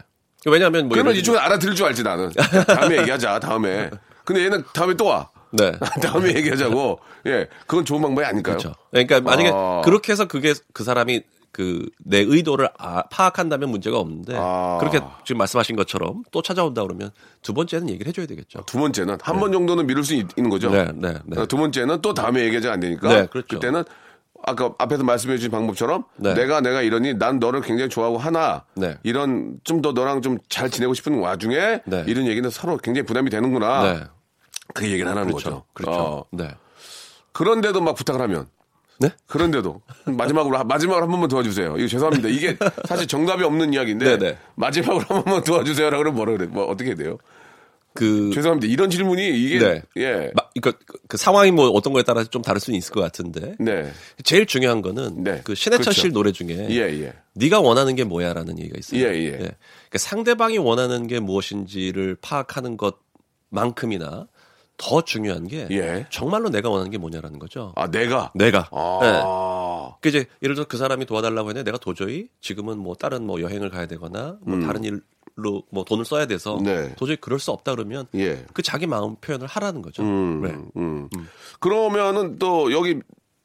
왜냐하면 0.47 0.83
뭐 0.89 0.91
그러면 0.95 1.15
이쪽에 1.17 1.39
알아들을 1.39 1.75
줄 1.75 1.87
알지 1.87 2.03
나는. 2.03 2.31
다음에 2.67 2.99
얘기하자 2.99 3.41
다음에. 3.41 3.91
근데 4.25 4.45
얘는 4.45 4.63
다음에 4.73 4.95
또 4.95 5.07
와. 5.07 5.29
네. 5.53 5.73
다음에 6.03 6.35
얘기하자고. 6.37 6.99
예, 7.27 7.49
그건 7.67 7.85
좋은 7.85 8.01
방법이 8.03 8.25
아닐까요? 8.25 8.57
그렇죠. 8.57 8.75
그러니까 8.91 9.21
만약에 9.21 9.51
아. 9.53 9.83
그렇게 9.85 10.13
해서 10.13 10.27
그게 10.27 10.55
그 10.73 10.85
사람이 10.85 11.23
그 11.53 11.89
내 12.05 12.19
의도를 12.19 12.71
아- 12.79 13.03
파악한다면 13.11 13.71
문제가 13.71 13.99
없는데 13.99 14.35
아. 14.37 14.79
그렇게 14.81 15.01
지금 15.25 15.39
말씀하신 15.39 15.75
것처럼 15.77 16.23
또 16.31 16.43
찾아온다 16.43 16.83
그러면 16.83 17.11
두 17.43 17.53
번째는 17.55 17.89
얘기를 17.89 18.09
해줘야 18.09 18.27
되겠죠. 18.27 18.63
두 18.67 18.79
번째는 18.79 19.19
한번 19.23 19.51
정도는 19.53 19.87
미룰 19.87 20.05
수 20.05 20.15
있, 20.15 20.27
는 20.37 20.49
거죠. 20.51 20.71
네, 20.71 20.89
네, 20.95 21.15
네. 21.25 21.41
어, 21.41 21.47
두 21.47 21.57
번째는 21.57 22.01
또 22.03 22.15
다음에 22.15 22.43
얘기하지 22.45 22.69
안 22.69 22.81
되니까. 22.81 23.09
네, 23.09 23.27
그렇죠. 23.27 23.47
그때는 23.59 23.85
아까 24.47 24.73
앞에서 24.79 25.03
말씀해 25.05 25.37
주신 25.37 25.51
방법처럼 25.51 26.05
네. 26.17 26.35
내가 26.35 26.61
내가 26.61 26.83
이러니 26.83 27.15
난 27.15 27.39
너를 27.39 27.61
굉장히 27.61 27.91
좋아하고 27.91 28.17
하나 28.19 28.65
네. 28.75 28.97
이런 29.03 29.59
좀 29.65 29.83
더 29.83 29.93
너랑 29.93 30.23
좀 30.23 30.39
잘 30.49 30.71
지내고 30.71 30.95
싶은 30.95 31.19
와중에 31.19 31.81
네. 31.85 32.05
이런 32.07 32.27
얘기는 32.27 32.49
서로 32.51 32.77
굉장히 32.79 33.05
부담이 33.07 33.29
되는구나. 33.31 34.09
네. 34.75 34.81
그 34.81 34.91
얘기를 34.91 35.09
하는 35.11 35.25
그렇죠. 35.25 35.45
거죠. 35.51 35.65
그렇죠. 35.73 36.01
어, 36.01 36.25
네. 36.33 36.49
그런데도 37.33 37.81
막 37.81 37.95
부탁을 37.95 38.21
하면 38.23 38.47
네? 38.99 39.11
그런데도 39.27 39.81
마지막으로 40.07 40.63
마지막으로 40.65 41.05
한 41.05 41.11
번만 41.11 41.29
도와주세요. 41.29 41.77
이거 41.79 41.87
죄송합니다. 41.89 42.29
이게 42.29 42.57
사실 42.87 43.07
정답이 43.07 43.43
없는 43.45 43.73
이야기인데 43.73 44.19
네네. 44.19 44.39
마지막으로 44.57 45.05
한 45.09 45.25
번만 45.25 45.43
도와주세요라고 45.45 46.03
그러면 46.03 46.17
뭐라 46.17 46.33
그래? 46.37 46.47
뭐 46.47 46.65
어떻게 46.67 46.95
돼요? 46.95 47.17
그 47.93 48.31
죄송합니다. 48.35 48.71
이런 48.73 48.89
질문이 48.91 49.27
이게 49.31 49.59
네. 49.59 49.83
예. 49.97 50.31
마- 50.35 50.45
그, 50.63 50.73
그- 50.87 50.99
그 51.09 51.17
상황이 51.17 51.51
뭐 51.51 51.69
어떤 51.71 51.93
거에 51.93 52.03
따라서 52.05 52.29
좀 52.31 52.41
다를 52.43 52.61
수는 52.61 52.79
있을 52.79 52.93
것 52.93 53.01
같은데 53.01 53.57
네. 53.59 53.91
제일 54.23 54.47
중요한 54.47 54.81
거는 54.83 55.25
네. 55.25 55.41
그 55.43 55.55
신해철 55.57 55.85
그렇죠. 55.87 56.01
씨 56.01 56.09
노래 56.11 56.31
중에 56.31 56.69
예, 56.71 56.77
예. 56.77 57.13
네가 57.35 57.59
원하는 57.61 57.97
게 57.97 58.05
뭐야라는 58.05 58.59
얘기가 58.61 58.77
있어요. 58.79 59.01
예, 59.01 59.15
예. 59.19 59.31
그러니까 59.33 59.57
상대방이 59.99 60.59
원하는 60.59 61.07
게 61.09 61.19
무엇인지를 61.19 62.17
파악하는 62.21 62.77
것만큼이나 63.51 64.29
더 64.81 65.03
중요한 65.03 65.47
게 65.47 65.69
예. 65.71 66.07
정말로 66.09 66.49
내가 66.49 66.71
원하는 66.71 66.91
게 66.91 66.97
뭐냐라는 66.97 67.39
거죠. 67.39 67.73
아, 67.77 67.91
내가 67.91 68.33
내가. 68.35 68.63
네. 68.63 69.21
아. 69.25 69.97
그 70.01 70.09
이제 70.09 70.25
예를 70.43 70.55
들어 70.55 70.67
그 70.67 70.79
사람이 70.79 71.05
도와달라고 71.05 71.51
했는데 71.51 71.71
내가 71.71 71.79
도저히 71.79 72.29
지금은 72.41 72.79
뭐 72.79 72.95
다른 72.95 73.27
뭐 73.27 73.43
여행을 73.43 73.69
가야 73.69 73.87
되거나 73.87 74.39
뭐 74.41 74.59
다른 74.61 74.83
일로 74.83 75.63
뭐 75.71 75.85
돈을 75.85 76.07
써야 76.07 76.27
돼서 76.27 76.57
음. 76.57 76.65
네. 76.65 76.95
도저히 76.97 77.17
그럴 77.17 77.39
수 77.39 77.51
없다 77.51 77.75
그러면 77.75 78.07
예. 78.15 78.47
그 78.55 78.63
자기 78.63 78.87
마음 78.87 79.17
표현을 79.17 79.47
하라는 79.47 79.83
거죠. 79.83 80.03
음, 80.03 80.41
네. 80.43 80.81
음. 80.81 81.09
그러면은 81.61 82.39
또 82.39 82.73
여기 82.73 83.01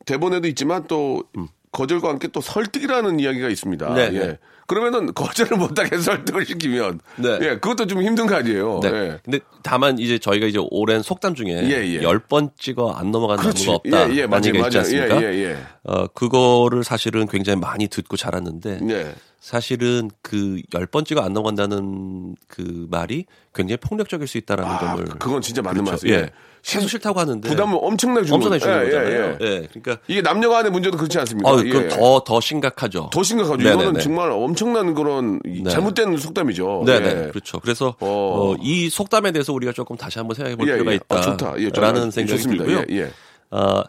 대본에도 0.05 0.47
있지만 0.47 0.87
또 0.87 1.25
음. 1.37 1.49
거절과 1.73 2.07
함께 2.07 2.29
또 2.29 2.39
설득이라는 2.39 3.19
이야기가 3.19 3.49
있습니다. 3.49 3.93
네, 3.93 4.09
예. 4.13 4.39
네. 4.67 4.75
그러면은 4.75 5.13
거절을 5.13 5.57
못하게 5.57 5.97
설득을 5.99 6.45
시키면 6.45 6.99
네. 7.17 7.37
예, 7.41 7.47
그것도 7.59 7.87
좀 7.87 8.01
힘든 8.01 8.25
거 8.27 8.35
아니에요. 8.35 8.79
네. 8.81 8.89
예. 8.89 9.19
근데 9.23 9.39
다만 9.63 9.99
이제 9.99 10.17
저희가 10.17 10.47
이제 10.47 10.59
오랜 10.71 11.01
속담 11.01 11.35
중에 11.35 11.49
예, 11.49 11.97
예. 11.97 12.01
열번 12.01 12.49
찍어 12.57 12.91
안 12.91 13.11
그렇지. 13.11 13.67
나무가 13.67 13.75
없다. 13.75 14.09
예, 14.11 14.15
예, 14.15 14.27
맞아요, 14.27 14.41
얘기가 14.45 14.67
있지 14.67 14.77
맞아요. 14.77 14.79
않습니까? 14.79 15.21
예, 15.21 15.33
예, 15.35 15.43
예. 15.51 15.57
어, 15.83 16.07
그거를 16.07 16.83
사실은 16.83 17.27
굉장히 17.27 17.59
많이 17.59 17.87
듣고 17.87 18.17
자랐는데 18.17 18.79
예. 18.89 19.13
사실은 19.39 20.09
그열번 20.23 21.05
찍어 21.05 21.21
안 21.21 21.33
넘어간다는 21.33 22.35
그 22.47 22.87
말이 22.89 23.25
굉장히 23.53 23.77
폭력적일 23.77 24.27
수 24.27 24.39
있다라는 24.39 24.71
아, 24.71 24.79
점을 24.79 25.05
그건 25.19 25.41
진짜 25.41 25.61
맞는 25.61 25.83
그렇죠. 25.83 25.91
말씀이에요. 25.91 26.19
예. 26.19 26.29
계속 26.63 26.87
싫다고 26.89 27.19
하는데 27.19 27.47
부담을 27.47 27.77
엄청나게 27.79 28.25
주는 28.25 28.35
엄청나게 28.37 28.59
주는 28.59 28.75
거죠. 28.85 28.97
예, 28.97 28.99
거잖아요. 29.01 29.37
예, 29.39 29.45
예, 29.45 29.51
예. 29.61 29.67
그러니까 29.71 29.97
이게 30.07 30.23
남녀 30.23 30.49
간의 30.49 30.71
문제도 30.71 30.97
그렇지 30.97 31.19
않습니까? 31.19 31.47
어, 31.51 31.59
예. 31.63 31.69
그건 31.69 31.89
더, 31.89 32.23
더 32.23 32.41
심각하죠. 32.41 33.11
더 33.13 33.21
심각하죠. 33.21 33.57
네네네. 33.57 33.83
이거는 33.83 34.01
정말 34.01 34.31
엄 34.31 34.54
청난 34.55 34.93
그런 34.93 35.39
이 35.45 35.61
네. 35.63 35.69
잘못된 35.69 36.17
속담이죠. 36.17 36.83
네 36.85 36.99
네. 36.99 37.25
예. 37.27 37.29
그렇죠. 37.29 37.59
그래서, 37.59 37.95
어. 37.99 38.07
어, 38.53 38.55
이 38.61 38.89
속담에 38.89 39.31
대해서 39.31 39.53
우리가 39.53 39.71
조금 39.73 39.95
다시 39.97 40.17
한번 40.19 40.35
생각해 40.35 40.55
볼 40.55 40.67
예, 40.67 40.73
필요가 40.73 40.91
예. 40.91 40.95
있다. 40.95 41.17
아, 41.17 41.21
좋다. 41.21 41.53
예, 41.59 41.69
라는 41.69 42.05
좋- 42.05 42.11
생각이 42.11 42.37
좋습니다. 42.37 42.65
들고요. 42.65 42.85
예, 42.89 43.01
예. 43.03 43.11
어, 43.51 43.83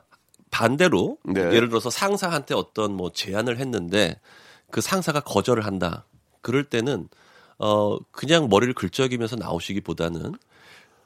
반대로 0.51 1.19
네. 1.25 1.41
예를 1.41 1.69
들어서 1.69 1.91
상사한테 1.91 2.55
어떤 2.55 2.93
뭐 2.95 3.11
제안을 3.13 3.59
했는데 3.59 4.19
그 4.71 4.81
상사가 4.81 5.21
거절을 5.21 5.65
한다. 5.67 6.05
그럴 6.41 6.65
때는 6.65 7.09
어 7.59 7.97
그냥 8.13 8.49
머리를 8.49 8.73
긁적이면서 8.75 9.37
나오시기보다는 9.37 10.35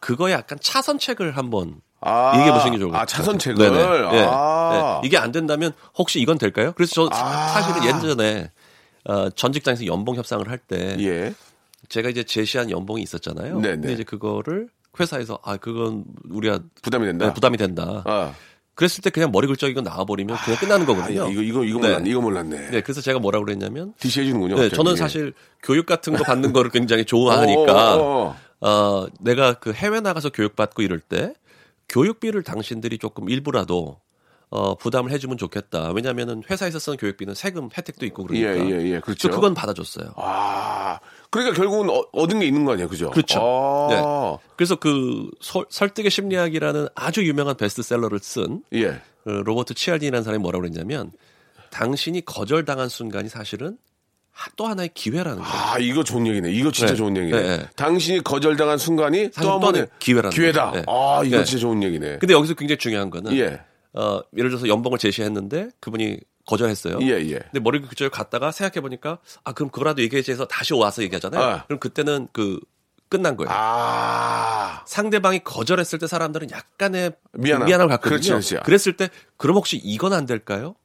그거에 0.00 0.32
약간 0.32 0.58
차선책을 0.60 1.36
한번 1.36 1.80
아, 2.00 2.32
얘기해 2.36 2.52
보시는 2.52 2.72
게 2.72 2.78
좋을 2.78 2.90
것 2.90 2.96
아, 2.96 3.00
같아요. 3.00 3.16
차선책을? 3.18 3.56
네네. 3.72 4.16
예. 4.18 4.26
아. 4.30 5.00
예. 5.02 5.06
이게 5.06 5.18
안 5.18 5.32
된다면 5.32 5.72
혹시 5.96 6.20
이건 6.20 6.38
될까요? 6.38 6.72
그래서 6.76 6.92
저 7.08 7.14
사- 7.14 7.24
아. 7.24 7.48
사실은 7.48 7.84
예전에 7.84 8.50
어, 9.04 9.30
전 9.30 9.52
직장에서 9.52 9.86
연봉 9.86 10.16
협상을 10.16 10.48
할때 10.48 10.96
예. 11.00 11.34
제가 11.88 12.08
이제 12.10 12.22
제시한 12.22 12.70
연봉이 12.70 13.02
있었잖아요. 13.02 13.60
네네. 13.60 13.76
근데 13.76 13.92
이제 13.92 14.04
그거를 14.04 14.68
회사에서 14.98 15.38
아 15.42 15.56
그건 15.56 16.04
우리가 16.28 16.60
부담이 16.82 17.06
된다. 17.06 17.26
네, 17.26 17.34
부담이 17.34 17.56
된다. 17.56 18.02
아. 18.06 18.34
그랬을 18.74 19.02
때 19.02 19.10
그냥 19.10 19.30
머리 19.30 19.46
긁적이고 19.46 19.82
나와버리면 19.82 20.36
그냥 20.38 20.58
끝나는 20.58 20.84
아, 20.84 20.86
거거든요. 20.86 21.30
이거 21.30 21.42
이거 21.42 21.64
이거 21.64 21.80
네. 21.80 21.88
몰랐네. 21.88 22.10
이거 22.10 22.20
몰랐네. 22.20 22.70
네, 22.70 22.80
그래서 22.80 23.00
제가 23.00 23.18
뭐라고 23.18 23.44
그랬냐면 23.44 23.92
DC 23.98 24.20
해주는군요. 24.20 24.54
네, 24.54 24.62
갑자기. 24.62 24.76
저는 24.76 24.92
예. 24.92 24.96
사실 24.96 25.34
교육 25.62 25.86
같은 25.86 26.16
거 26.16 26.24
받는 26.24 26.52
거를 26.52 26.70
굉장히 26.70 27.04
좋아하니까 27.04 27.96
어, 27.96 28.00
어, 28.00 28.36
어. 28.60 28.68
어, 28.68 29.06
내가 29.20 29.54
그 29.54 29.72
해외 29.72 30.00
나가서 30.00 30.30
교육 30.30 30.56
받고 30.56 30.82
이럴 30.82 31.00
때 31.00 31.34
교육비를 31.88 32.42
당신들이 32.42 32.98
조금 32.98 33.28
일부라도 33.28 34.00
어, 34.50 34.74
부담을 34.74 35.12
해주면 35.12 35.38
좋겠다. 35.38 35.92
왜냐하면은 35.92 36.42
회사에서 36.50 36.78
쓰는 36.80 36.98
교육비는 36.98 37.34
세금 37.34 37.68
혜택도 37.76 38.04
있고 38.06 38.24
그러니까. 38.26 38.56
예, 38.56 38.70
예, 38.80 38.94
예. 38.94 39.00
그렇죠. 39.00 39.28
저 39.28 39.34
그건 39.34 39.54
받아줬어요. 39.54 40.12
아, 40.16 40.98
그러니까 41.30 41.56
결국은 41.56 41.88
어, 41.88 42.02
얻은 42.12 42.40
게 42.40 42.46
있는 42.46 42.64
거 42.64 42.72
아니에요, 42.72 42.88
그죠? 42.88 43.10
그렇죠. 43.10 43.38
아, 43.40 43.88
네. 43.90 44.48
그래서 44.56 44.74
그 44.74 45.30
설- 45.40 45.66
설득의 45.70 46.10
심리학이라는 46.10 46.88
아주 46.96 47.24
유명한 47.24 47.56
베스트셀러를 47.56 48.18
쓴 48.18 48.62
예. 48.72 48.88
어, 48.88 49.30
로버트 49.44 49.74
치알딘이라는 49.74 50.24
사람이 50.24 50.42
뭐라고 50.42 50.62
그랬냐면 50.62 51.12
당신이 51.70 52.24
거절당한 52.24 52.88
순간이 52.88 53.28
사실은 53.28 53.78
하- 54.32 54.50
또 54.56 54.66
하나의 54.66 54.90
기회라는 54.94 55.42
거예요. 55.42 55.52
아, 55.54 55.78
이거 55.78 56.02
좋은 56.02 56.26
얘기네. 56.26 56.50
이거 56.50 56.72
진짜 56.72 56.92
네. 56.94 56.96
좋은 56.96 57.16
얘기네. 57.16 57.40
네, 57.40 57.56
네. 57.58 57.66
당신이 57.76 58.24
거절당한 58.24 58.78
순간이 58.78 59.30
또한또 59.30 59.60
번의 59.60 59.86
기회라는 60.00 60.30
기회다. 60.34 60.72
네. 60.72 60.82
아, 60.88 61.22
이거 61.24 61.38
네. 61.38 61.44
진짜 61.44 61.60
좋은 61.60 61.82
얘기네. 61.84 62.18
근데 62.18 62.34
여기서 62.34 62.54
굉장히 62.54 62.78
중요한 62.78 63.10
거는 63.10 63.36
예. 63.36 63.60
어, 63.92 64.20
예를 64.36 64.50
들어서 64.50 64.68
연봉을 64.68 64.98
제시했는데 64.98 65.70
그분이 65.80 66.18
거절했어요. 66.46 66.98
예, 67.02 67.08
예. 67.30 67.38
근데 67.38 67.60
머리를 67.60 67.88
그쪽에 67.88 68.08
갔다가 68.08 68.50
생각해 68.50 68.80
보니까 68.80 69.18
아 69.44 69.52
그럼 69.52 69.70
그거라도 69.70 70.02
얘기해서 70.02 70.32
해서 70.32 70.46
다시 70.46 70.74
와서 70.74 71.02
얘기하잖아요. 71.02 71.42
아. 71.42 71.64
그럼 71.66 71.78
그때는 71.78 72.28
그 72.32 72.60
끝난 73.08 73.36
거예요. 73.36 73.50
아, 73.52 74.82
상대방이 74.86 75.40
거절했을 75.42 75.98
때 75.98 76.06
사람들은 76.06 76.50
약간의 76.52 77.12
미안함. 77.32 77.66
미안함을 77.66 77.90
갖거든요. 77.90 78.18
그렇지, 78.20 78.30
그렇지. 78.30 78.56
그랬을 78.64 78.96
때 78.96 79.10
그럼 79.36 79.56
혹시 79.56 79.76
이건 79.78 80.12
안 80.12 80.26
될까요? 80.26 80.76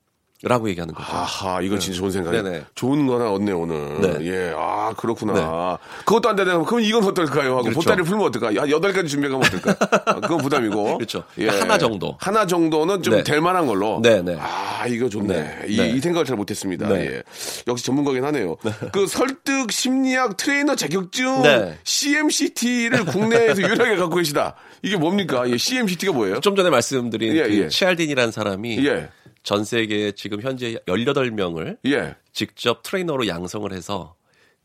라고 0.44 0.70
얘기하는 0.70 0.94
거죠. 0.94 1.08
아하, 1.10 1.62
이건 1.62 1.80
진짜 1.80 1.98
좋은 1.98 2.12
생각이네. 2.12 2.44
네네. 2.44 2.66
좋은 2.76 3.08
거 3.08 3.16
하나 3.16 3.32
얻네, 3.32 3.52
오늘. 3.54 4.02
네. 4.02 4.26
예, 4.26 4.54
아, 4.56 4.94
그렇구나. 4.96 5.80
그것도 6.00 6.30
안 6.30 6.36
되면, 6.36 6.66
그럼 6.66 6.82
이건 6.82 7.04
어떨까요? 7.06 7.54
하고 7.54 7.64
그렇죠. 7.64 7.80
보따리를 7.80 8.04
풀면 8.04 8.28
어떨까? 8.28 8.56
야, 8.56 8.70
여덟 8.70 8.92
가지 8.92 9.08
준비하면 9.08 9.42
어떨까? 9.46 9.76
아, 10.06 10.20
그건 10.20 10.40
부담이고. 10.40 10.98
그렇죠. 11.00 11.24
하나 11.48 11.78
정도. 11.78 12.18
하나 12.20 12.46
정도는 12.46 13.02
좀 13.02 13.16
네. 13.16 13.24
될 13.24 13.40
만한 13.40 13.66
걸로. 13.66 14.02
네, 14.04 14.22
네. 14.22 14.38
아, 14.38 14.86
이거 14.88 15.08
좋네. 15.08 15.34
네. 15.34 15.60
이, 15.68 15.78
네. 15.78 15.90
이 15.90 16.00
생각을 16.02 16.26
잘 16.26 16.36
못했습니다. 16.36 16.90
네. 16.90 17.06
예. 17.06 17.24
역시 17.68 17.86
전문가긴 17.86 18.26
하네요. 18.26 18.58
그 18.92 19.08
설득 19.08 19.72
심리학 19.72 20.36
트레이너 20.38 20.76
자격증 20.76 21.44
네. 21.44 21.80
CMCT를 21.84 23.06
국내에서 23.06 23.62
유일하게 23.64 23.96
갖고 23.96 24.18
계시다. 24.18 24.56
이게 24.82 24.98
뭡니까? 24.98 25.50
예, 25.50 25.58
CMCT가 25.58 26.12
뭐예요? 26.12 26.40
좀 26.42 26.56
전에 26.56 26.70
말씀드린 26.70 27.36
예, 27.36 27.44
그 27.44 27.58
예. 27.64 27.68
치알디니라는 27.70 28.32
사람이 28.32 28.86
예. 28.86 29.10
전 29.46 29.64
세계에 29.64 30.12
지금 30.14 30.42
현재 30.42 30.76
18명을 30.88 31.78
예. 31.86 32.16
직접 32.34 32.82
트레이너로 32.82 33.28
양성을 33.28 33.72
해서 33.72 34.16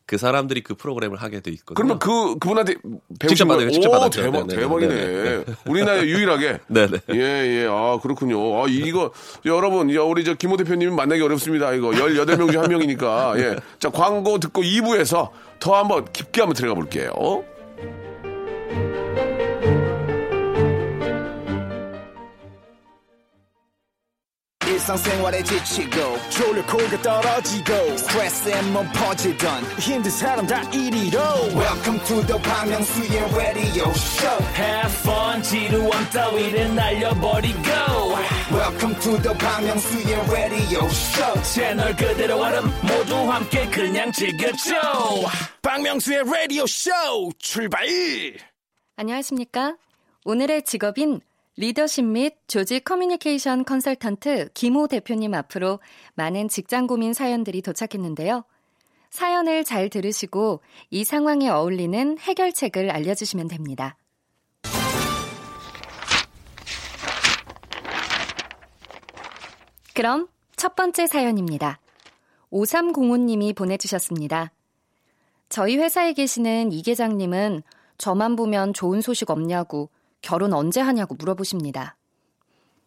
그 0.07 0.17
사람들이 0.17 0.63
그 0.63 0.75
프로그램을 0.75 1.19
하게 1.19 1.41
돼 1.41 1.51
있거든요. 1.53 1.75
그러면 1.75 1.99
그 2.01 2.39
그분한테 2.39 2.77
직접? 3.29 3.47
받아요, 3.47 3.71
직접 3.71 3.91
오, 3.91 3.93
받았죠. 3.93 4.23
대박, 4.23 4.47
네네, 4.47 4.61
대박이네. 4.61 4.95
네네, 4.95 5.45
우리나라에 5.67 6.03
유일하게. 6.03 6.59
네네. 6.67 6.99
예, 7.13 7.19
예. 7.63 7.67
아, 7.71 7.99
그렇군요. 8.03 8.65
아, 8.65 8.67
이거 8.69 9.13
여러분, 9.45 9.95
야, 9.95 10.01
우리 10.01 10.25
저 10.25 10.35
김호 10.35 10.57
대표님 10.57 10.97
만나기 10.97 11.23
어렵습니다. 11.23 11.75
이거 11.75 11.95
18 11.95 12.39
명 12.39 12.51
중에 12.51 12.61
한 12.61 12.71
명이니까. 12.71 13.35
예. 13.37 13.57
자, 13.79 13.91
광고 13.91 14.41
듣고 14.41 14.63
2부에서 14.63 15.29
더 15.61 15.77
한번 15.77 16.07
깊게 16.11 16.41
한번 16.41 16.57
들어가 16.57 16.75
볼게요. 16.75 17.13
일상생활에 24.81 25.43
지치고, 25.43 26.19
졸려 26.31 26.65
코가 26.67 27.03
떨어지고, 27.03 27.97
스트레스에 27.99 28.63
몸 28.73 28.89
퍼지던, 28.93 29.63
힘든 29.79 30.11
사람 30.11 30.47
다 30.47 30.63
이리로. 30.71 31.21
welcome 31.55 32.03
to 32.07 32.25
the 32.27 32.41
Bang 32.43 32.71
Myung-soo's 32.71 33.35
radio 33.37 33.91
show 33.91 34.43
Have 34.57 34.93
fun 35.01 35.43
지루함 35.43 36.11
따위를 36.11 36.75
날려버리고 36.75 37.61
welcome 38.51 38.99
to 39.01 39.21
the 39.21 39.37
Bang 39.39 39.67
Myung-soo's 39.69 40.31
radio 40.33 40.87
show 40.87 41.43
채널 41.43 41.95
그대로 41.95 42.41
얼음 42.41 42.65
모두 42.83 43.31
함께 43.31 43.67
그냥 43.69 44.11
즐겨줘 44.13 44.75
박명수의 45.63 46.25
라디오 46.25 46.67
쇼 46.67 46.91
출발! 47.39 47.87
안녕하십니까? 48.97 49.77
오늘의 50.25 50.63
직업인 50.63 51.21
리더십 51.61 52.07
및 52.07 52.37
조직 52.49 52.85
커뮤니케이션 52.85 53.67
컨설턴트 53.67 54.49
김호 54.55 54.87
대표님 54.87 55.35
앞으로 55.35 55.79
많은 56.15 56.49
직장 56.49 56.87
고민 56.87 57.13
사연들이 57.13 57.61
도착했는데요. 57.61 58.45
사연을 59.11 59.65
잘 59.65 59.91
들으시고 59.91 60.63
이 60.89 61.05
상황에 61.05 61.51
어울리는 61.51 62.17
해결책을 62.19 62.91
알려주시면 62.91 63.49
됩니다. 63.49 63.99
그럼 69.95 70.29
첫 70.57 70.75
번째 70.75 71.07
사연입니다. 71.07 71.79
5305님이 72.51 73.55
보내주셨습니다. 73.55 74.51
저희 75.51 75.77
회사에 75.77 76.15
계시는 76.15 76.73
이 76.73 76.81
계장님은 76.81 77.63
저만 77.99 78.37
보면 78.37 78.73
좋은 78.73 79.03
소식 79.03 79.29
없냐고 79.29 79.91
결혼 80.21 80.53
언제 80.53 80.81
하냐고 80.81 81.15
물어보십니다. 81.15 81.97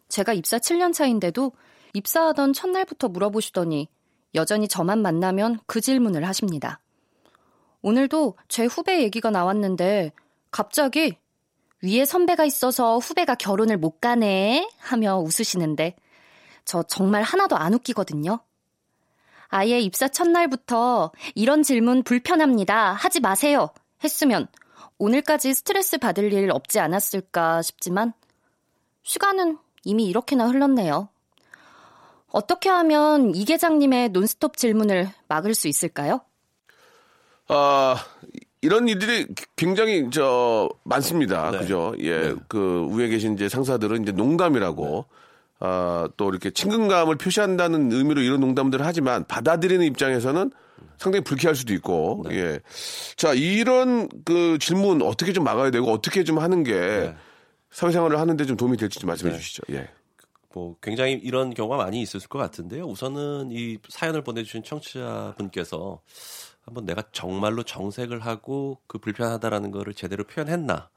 제가 0.08 0.32
입사 0.32 0.58
7년 0.58 0.92
차인데도 0.92 1.52
입사하던 1.94 2.52
첫날부터 2.52 3.08
물어보시더니 3.08 3.88
여전히 4.34 4.68
저만 4.68 5.00
만나면 5.00 5.60
그 5.66 5.80
질문을 5.80 6.26
하십니다. 6.26 6.80
오늘도 7.82 8.36
제 8.48 8.64
후배 8.64 9.02
얘기가 9.02 9.30
나왔는데 9.30 10.12
갑자기 10.50 11.18
위에 11.82 12.04
선배가 12.04 12.44
있어서 12.44 12.98
후배가 12.98 13.34
결혼을 13.34 13.76
못 13.76 14.00
가네 14.00 14.68
하며 14.78 15.18
웃으시는데 15.18 15.96
저 16.64 16.82
정말 16.82 17.22
하나도 17.22 17.56
안 17.56 17.74
웃기거든요. 17.74 18.40
아예 19.48 19.78
입사 19.78 20.08
첫날부터 20.08 21.12
이런 21.34 21.62
질문 21.62 22.02
불편합니다. 22.02 22.92
하지 22.94 23.20
마세요. 23.20 23.68
했으면 24.02 24.48
오늘까지 25.04 25.52
스트레스 25.52 25.98
받을 25.98 26.32
일 26.32 26.50
없지 26.50 26.80
않았을까 26.80 27.60
싶지만 27.60 28.14
시간은 29.02 29.58
이미 29.84 30.06
이렇게나 30.06 30.46
흘렀네요. 30.46 31.10
어떻게 32.30 32.70
하면 32.70 33.34
이 33.34 33.44
계장님의 33.44 34.08
논스톱 34.08 34.56
질문을 34.56 35.10
막을 35.28 35.54
수 35.54 35.68
있을까요? 35.68 36.22
아, 37.48 37.96
이런 38.62 38.88
일들이 38.88 39.26
굉장히 39.56 40.08
저 40.10 40.70
많습니다. 40.84 41.50
네. 41.50 41.58
그죠? 41.58 41.94
예. 41.98 42.30
네. 42.30 42.34
그 42.48 42.88
위에 42.94 43.08
계신 43.08 43.34
이제 43.34 43.50
상사들은 43.50 44.04
이제 44.04 44.12
농담이라고 44.12 45.04
아, 45.60 46.08
또 46.16 46.30
이렇게 46.30 46.50
친근감을 46.50 47.16
표시한다는 47.16 47.92
의미로 47.92 48.22
이런 48.22 48.40
농담들을 48.40 48.86
하지만 48.86 49.26
받아들이는 49.26 49.84
입장에서는 49.84 50.50
상당히 50.98 51.24
불쾌할 51.24 51.54
수도 51.54 51.74
있고. 51.74 52.24
네. 52.28 52.36
예. 52.36 52.60
자, 53.16 53.32
이런 53.34 54.08
그 54.24 54.58
질문 54.58 55.02
어떻게 55.02 55.32
좀 55.32 55.44
막아야 55.44 55.70
되고 55.70 55.90
어떻게 55.90 56.24
좀 56.24 56.38
하는 56.38 56.62
게 56.62 56.72
네. 56.72 57.16
사회생활을 57.70 58.18
하는데 58.18 58.44
좀 58.44 58.56
도움이 58.56 58.76
될지 58.76 58.98
좀 58.98 59.08
말씀해 59.08 59.32
네. 59.32 59.38
주시죠. 59.38 59.62
예. 59.70 59.88
뭐 60.54 60.76
굉장히 60.80 61.14
이런 61.14 61.52
경우가 61.52 61.76
많이 61.76 62.00
있었을 62.00 62.28
것 62.28 62.38
같은데요. 62.38 62.84
우선은 62.84 63.50
이 63.50 63.78
사연을 63.88 64.22
보내주신 64.22 64.62
청취자분께서 64.62 66.00
한번 66.64 66.86
내가 66.86 67.02
정말로 67.12 67.62
정색을 67.64 68.20
하고 68.20 68.78
그 68.86 68.98
불편하다라는 68.98 69.72
거를 69.72 69.94
제대로 69.94 70.24
표현했나. 70.24 70.88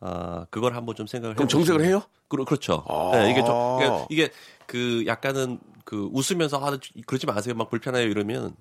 아, 0.00 0.46
그걸 0.50 0.74
한번 0.74 0.94
좀 0.94 1.06
생각을 1.06 1.36
그럼 1.36 1.48
정색을 1.48 1.84
해요? 1.84 2.02
그러, 2.28 2.44
그렇죠. 2.44 2.84
아. 2.88 3.10
네, 3.12 3.30
이게 3.30 3.44
좀, 3.44 3.54
그러니까 3.78 4.06
이게 4.10 4.30
그 4.66 5.04
약간은 5.06 5.58
그 5.84 6.08
웃으면서 6.12 6.58
아, 6.58 6.76
그러지 7.06 7.26
마세요. 7.26 7.54
막 7.54 7.70
불편해요. 7.70 8.08
이러면 8.08 8.54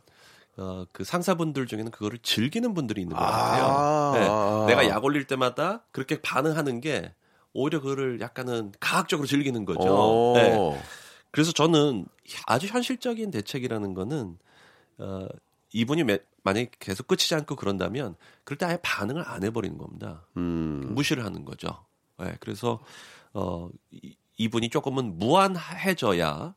어, 0.60 0.86
그 0.92 1.04
상사분들 1.06 1.68
중에는 1.68 1.90
그거를 1.92 2.20
즐기는 2.20 2.74
분들이 2.74 3.02
있는 3.02 3.16
것 3.16 3.22
같아요. 3.24 3.66
아. 3.66 4.66
네, 4.68 4.76
내가 4.76 4.90
약 4.90 5.04
올릴 5.04 5.26
때마다 5.26 5.84
그렇게 5.92 6.22
반응하는 6.22 6.82
게 6.82 7.14
오히려 7.54 7.80
그거를 7.80 8.20
약간은 8.20 8.74
가학적으로 8.80 9.26
즐기는 9.26 9.64
거죠. 9.66 10.32
오. 10.32 10.34
네. 10.36 10.82
그래서 11.32 11.52
저는 11.52 12.06
아주 12.46 12.68
현실적인 12.68 13.32
대책이라는 13.32 13.94
거는 13.94 14.38
어, 14.98 15.28
이분이 15.72 16.04
매- 16.04 16.20
만약에 16.44 16.72
계속 16.80 17.08
끝이지 17.08 17.34
않고 17.36 17.56
그런다면 17.56 18.16
그럴 18.44 18.58
때 18.58 18.66
아예 18.66 18.78
반응을 18.82 19.24
안 19.28 19.44
해버리는 19.44 19.78
겁니다. 19.78 20.26
음. 20.38 20.88
무시를 20.94 21.24
하는 21.24 21.46
거죠. 21.46 21.86
네, 22.18 22.36
그래서 22.40 22.80
어, 23.34 23.70
이, 23.92 24.16
이분이 24.38 24.70
조금은 24.70 25.20
무한해져야 25.20 26.54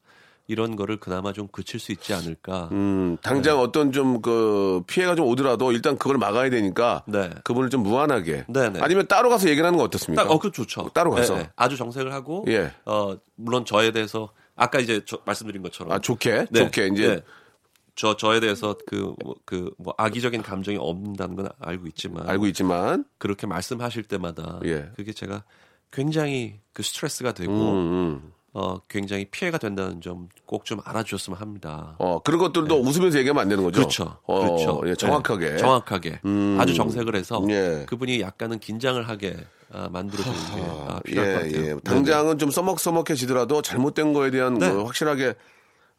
이런 0.52 0.76
거를 0.76 0.98
그나마 0.98 1.32
좀 1.32 1.48
그칠 1.48 1.80
수 1.80 1.90
있지 1.92 2.14
않을까. 2.14 2.68
음, 2.72 3.16
당장 3.22 3.58
어떤 3.58 3.90
좀 3.90 4.22
그 4.22 4.82
피해가 4.86 5.14
좀 5.14 5.26
오더라도 5.26 5.72
일단 5.72 5.96
그걸 5.98 6.18
막아야 6.18 6.50
되니까 6.50 7.02
네. 7.06 7.30
그분을 7.44 7.70
좀 7.70 7.82
무한하게 7.82 8.44
네네. 8.48 8.80
아니면 8.80 9.06
따로 9.08 9.28
가서 9.30 9.48
얘기를 9.48 9.66
하는 9.66 9.76
건 9.78 9.86
어떻습니까? 9.86 10.24
딱, 10.24 10.30
어, 10.30 10.38
그 10.38 10.50
좋죠. 10.52 10.90
따로 10.94 11.10
가서. 11.10 11.34
네, 11.36 11.42
네. 11.42 11.50
아주 11.56 11.76
정색을 11.76 12.12
하고, 12.12 12.44
예. 12.48 12.72
어, 12.84 13.16
물론 13.34 13.64
저에 13.64 13.90
대해서 13.90 14.28
아까 14.54 14.78
이제 14.78 15.00
저, 15.06 15.18
말씀드린 15.24 15.62
것처럼 15.62 15.92
아 15.92 15.98
좋게 15.98 16.46
네, 16.50 16.64
좋게 16.64 16.88
이제 16.88 17.08
네. 17.08 17.20
저 17.94 18.16
저에 18.16 18.40
대해서 18.40 18.76
그뭐 18.86 19.16
그 19.44 19.70
뭐 19.78 19.94
악의적인 19.96 20.42
감정이 20.42 20.76
없다는 20.78 21.36
건 21.36 21.48
알고 21.58 21.86
있지만 21.88 22.28
알고 22.28 22.46
있지만 22.48 23.04
그렇게 23.18 23.46
말씀하실 23.46 24.04
때마다 24.04 24.60
예. 24.64 24.90
그게 24.96 25.12
제가 25.12 25.44
굉장히 25.90 26.60
그 26.72 26.82
스트레스가 26.82 27.32
되고 27.32 27.52
음, 27.52 27.76
음. 27.76 28.32
어 28.54 28.78
굉장히 28.88 29.24
피해가 29.26 29.58
된다는 29.58 30.00
점 30.00 30.28
꼭 30.46 30.64
좀 30.64 30.80
알아주셨으면 30.84 31.38
합니다. 31.38 31.94
어 31.98 32.20
그런 32.22 32.38
것들도 32.38 32.74
웃으면서 32.82 33.18
얘기하면 33.18 33.40
안 33.42 33.48
되는 33.48 33.64
거죠. 33.64 33.80
그렇죠. 33.80 34.18
어, 34.24 34.40
그렇죠. 34.40 34.82
예, 34.86 34.94
정확하게. 34.94 35.50
네, 35.52 35.56
정확하게. 35.56 36.20
음. 36.26 36.58
아주 36.60 36.74
정색을 36.74 37.16
해서 37.16 37.42
예. 37.48 37.84
그분이 37.88 38.20
약간은 38.20 38.58
긴장을 38.58 39.02
하게 39.08 39.36
아, 39.72 39.88
만들어주는 39.90 40.36
게 40.54 40.62
아, 40.68 41.00
예, 41.08 41.10
필요할 41.10 41.32
것 41.34 41.40
같아요. 41.42 41.66
예. 41.76 41.80
당장은 41.80 42.38
좀 42.38 42.50
써먹써먹해지더라도 42.50 43.62
잘못된 43.62 44.12
거에 44.12 44.30
대한 44.30 44.58
네. 44.58 44.70
뭐 44.70 44.84
확실하게 44.84 45.34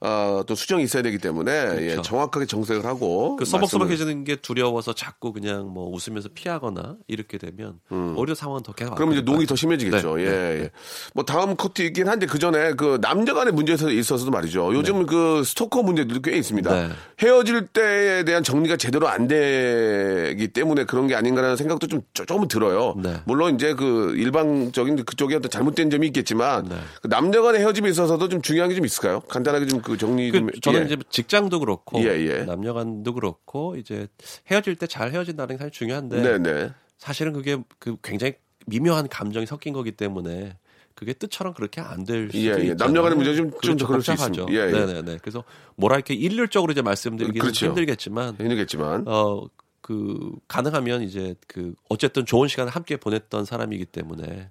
어, 0.05 0.43
또 0.45 0.53
수정이 0.53 0.83
있어야 0.83 1.01
되기 1.01 1.17
때문에 1.17 1.51
예, 1.79 1.85
그렇죠. 1.91 2.01
정확하게 2.01 2.45
정색을 2.45 2.85
하고 2.85 3.37
그 3.37 3.45
써먹써먹해지는 3.45 4.25
게 4.25 4.35
두려워서 4.35 4.93
자꾸 4.93 5.31
그냥 5.31 5.69
뭐 5.69 5.89
웃으면서 5.95 6.27
피하거나 6.33 6.97
이렇게 7.07 7.37
되면 7.37 7.79
오히려 7.89 8.35
상황은 8.35 8.63
더 8.63 8.73
계속 8.73 8.91
음. 8.93 8.95
그럼 8.95 9.13
이제 9.13 9.21
녹이 9.21 9.45
더. 9.45 9.55
심해지겠죠. 9.55 10.15
네, 10.17 10.23
예, 10.25 10.29
네, 10.29 10.35
예. 10.63 10.69
뭐 11.13 11.23
다음 11.23 11.55
코트 11.55 11.83
있긴 11.83 12.09
한데 12.09 12.25
그 12.25 12.37
전에 12.37 12.73
그 12.73 12.99
남녀 13.01 13.33
간의 13.33 13.53
문제에 13.53 13.77
있어서도 13.93 14.29
말이죠. 14.31 14.73
요즘 14.73 15.05
그 15.05 15.41
스토커 15.45 15.83
문제들도 15.83 16.21
꽤 16.21 16.35
있습니다. 16.37 16.69
네. 16.73 16.89
헤어질 17.21 17.67
때에 17.67 18.23
대한 18.25 18.43
정리가 18.43 18.75
제대로 18.77 19.07
안 19.07 19.27
되기 19.27 20.47
때문에 20.49 20.83
그런 20.85 21.07
게 21.07 21.15
아닌가라는 21.15 21.55
생각도 21.55 21.87
좀 21.87 22.01
조- 22.13 22.25
조금 22.25 22.47
들어요. 22.47 22.95
네. 23.01 23.15
물론 23.25 23.55
이제 23.55 23.73
그 23.73 24.13
일방적인 24.17 25.05
그쪽에 25.05 25.35
어떤 25.35 25.49
잘못된 25.49 25.89
점이 25.89 26.07
있겠지만 26.07 26.65
네. 26.67 26.75
그 27.01 27.07
남녀 27.09 27.41
간의 27.41 27.61
헤어짐에 27.61 27.89
있어서도 27.89 28.27
좀 28.29 28.41
중요한 28.41 28.69
게 28.69 28.73
좀 28.75 28.85
있을까요? 28.85 29.19
간단하게 29.29 29.67
좀그 29.67 29.92
정리 29.97 30.31
좀. 30.31 30.47
그 30.47 30.59
저는 30.59 30.81
예. 30.81 30.85
이제 30.85 30.97
직장도 31.09 31.59
그렇고 31.59 31.99
예, 32.01 32.07
예. 32.25 32.43
남녀간도 32.43 33.13
그렇고 33.13 33.75
이제 33.75 34.07
헤어질 34.51 34.75
때 34.75 34.87
잘 34.87 35.11
헤어진다는 35.11 35.55
게 35.55 35.59
사실 35.59 35.71
중요한데 35.71 36.21
네네. 36.21 36.71
사실은 36.97 37.33
그게 37.33 37.57
그 37.79 37.97
굉장히 38.03 38.33
미묘한 38.67 39.07
감정이 39.09 39.45
섞인 39.45 39.73
거기 39.73 39.91
때문에 39.91 40.57
그게 40.95 41.13
뜻처럼 41.13 41.53
그렇게 41.53 41.81
안 41.81 42.05
될 42.05 42.27
수도 42.27 42.37
예, 42.37 42.43
예. 42.45 42.49
있잖아요. 42.51 42.75
남녀 42.75 43.01
간의 43.01 43.15
문제 43.17 43.35
좀- 43.35 43.49
좀 43.51 43.59
그렇죠. 43.59 43.87
그럴 43.87 44.01
수. 44.01 44.13
있습니다. 44.13 44.45
예, 44.51 44.55
예. 44.67 44.71
네네네. 44.71 45.17
그래서 45.21 45.43
뭐라 45.75 45.95
이렇게 45.95 46.13
일률적으로 46.13 46.71
이제 46.71 46.81
말씀드리기는 46.81 47.41
그렇죠. 47.41 47.65
힘들겠지만 47.67 48.35
힘들겠지만. 48.39 49.03
어, 49.07 49.45
그, 49.81 50.31
가능하면 50.47 51.01
이제 51.01 51.35
그, 51.47 51.73
어쨌든 51.89 52.25
좋은 52.25 52.47
시간을 52.47 52.71
함께 52.71 52.95
보냈던 52.95 53.43
사람이기 53.43 53.83
때문에, 53.87 54.49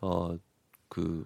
어, 0.00 0.36
그, 0.88 1.24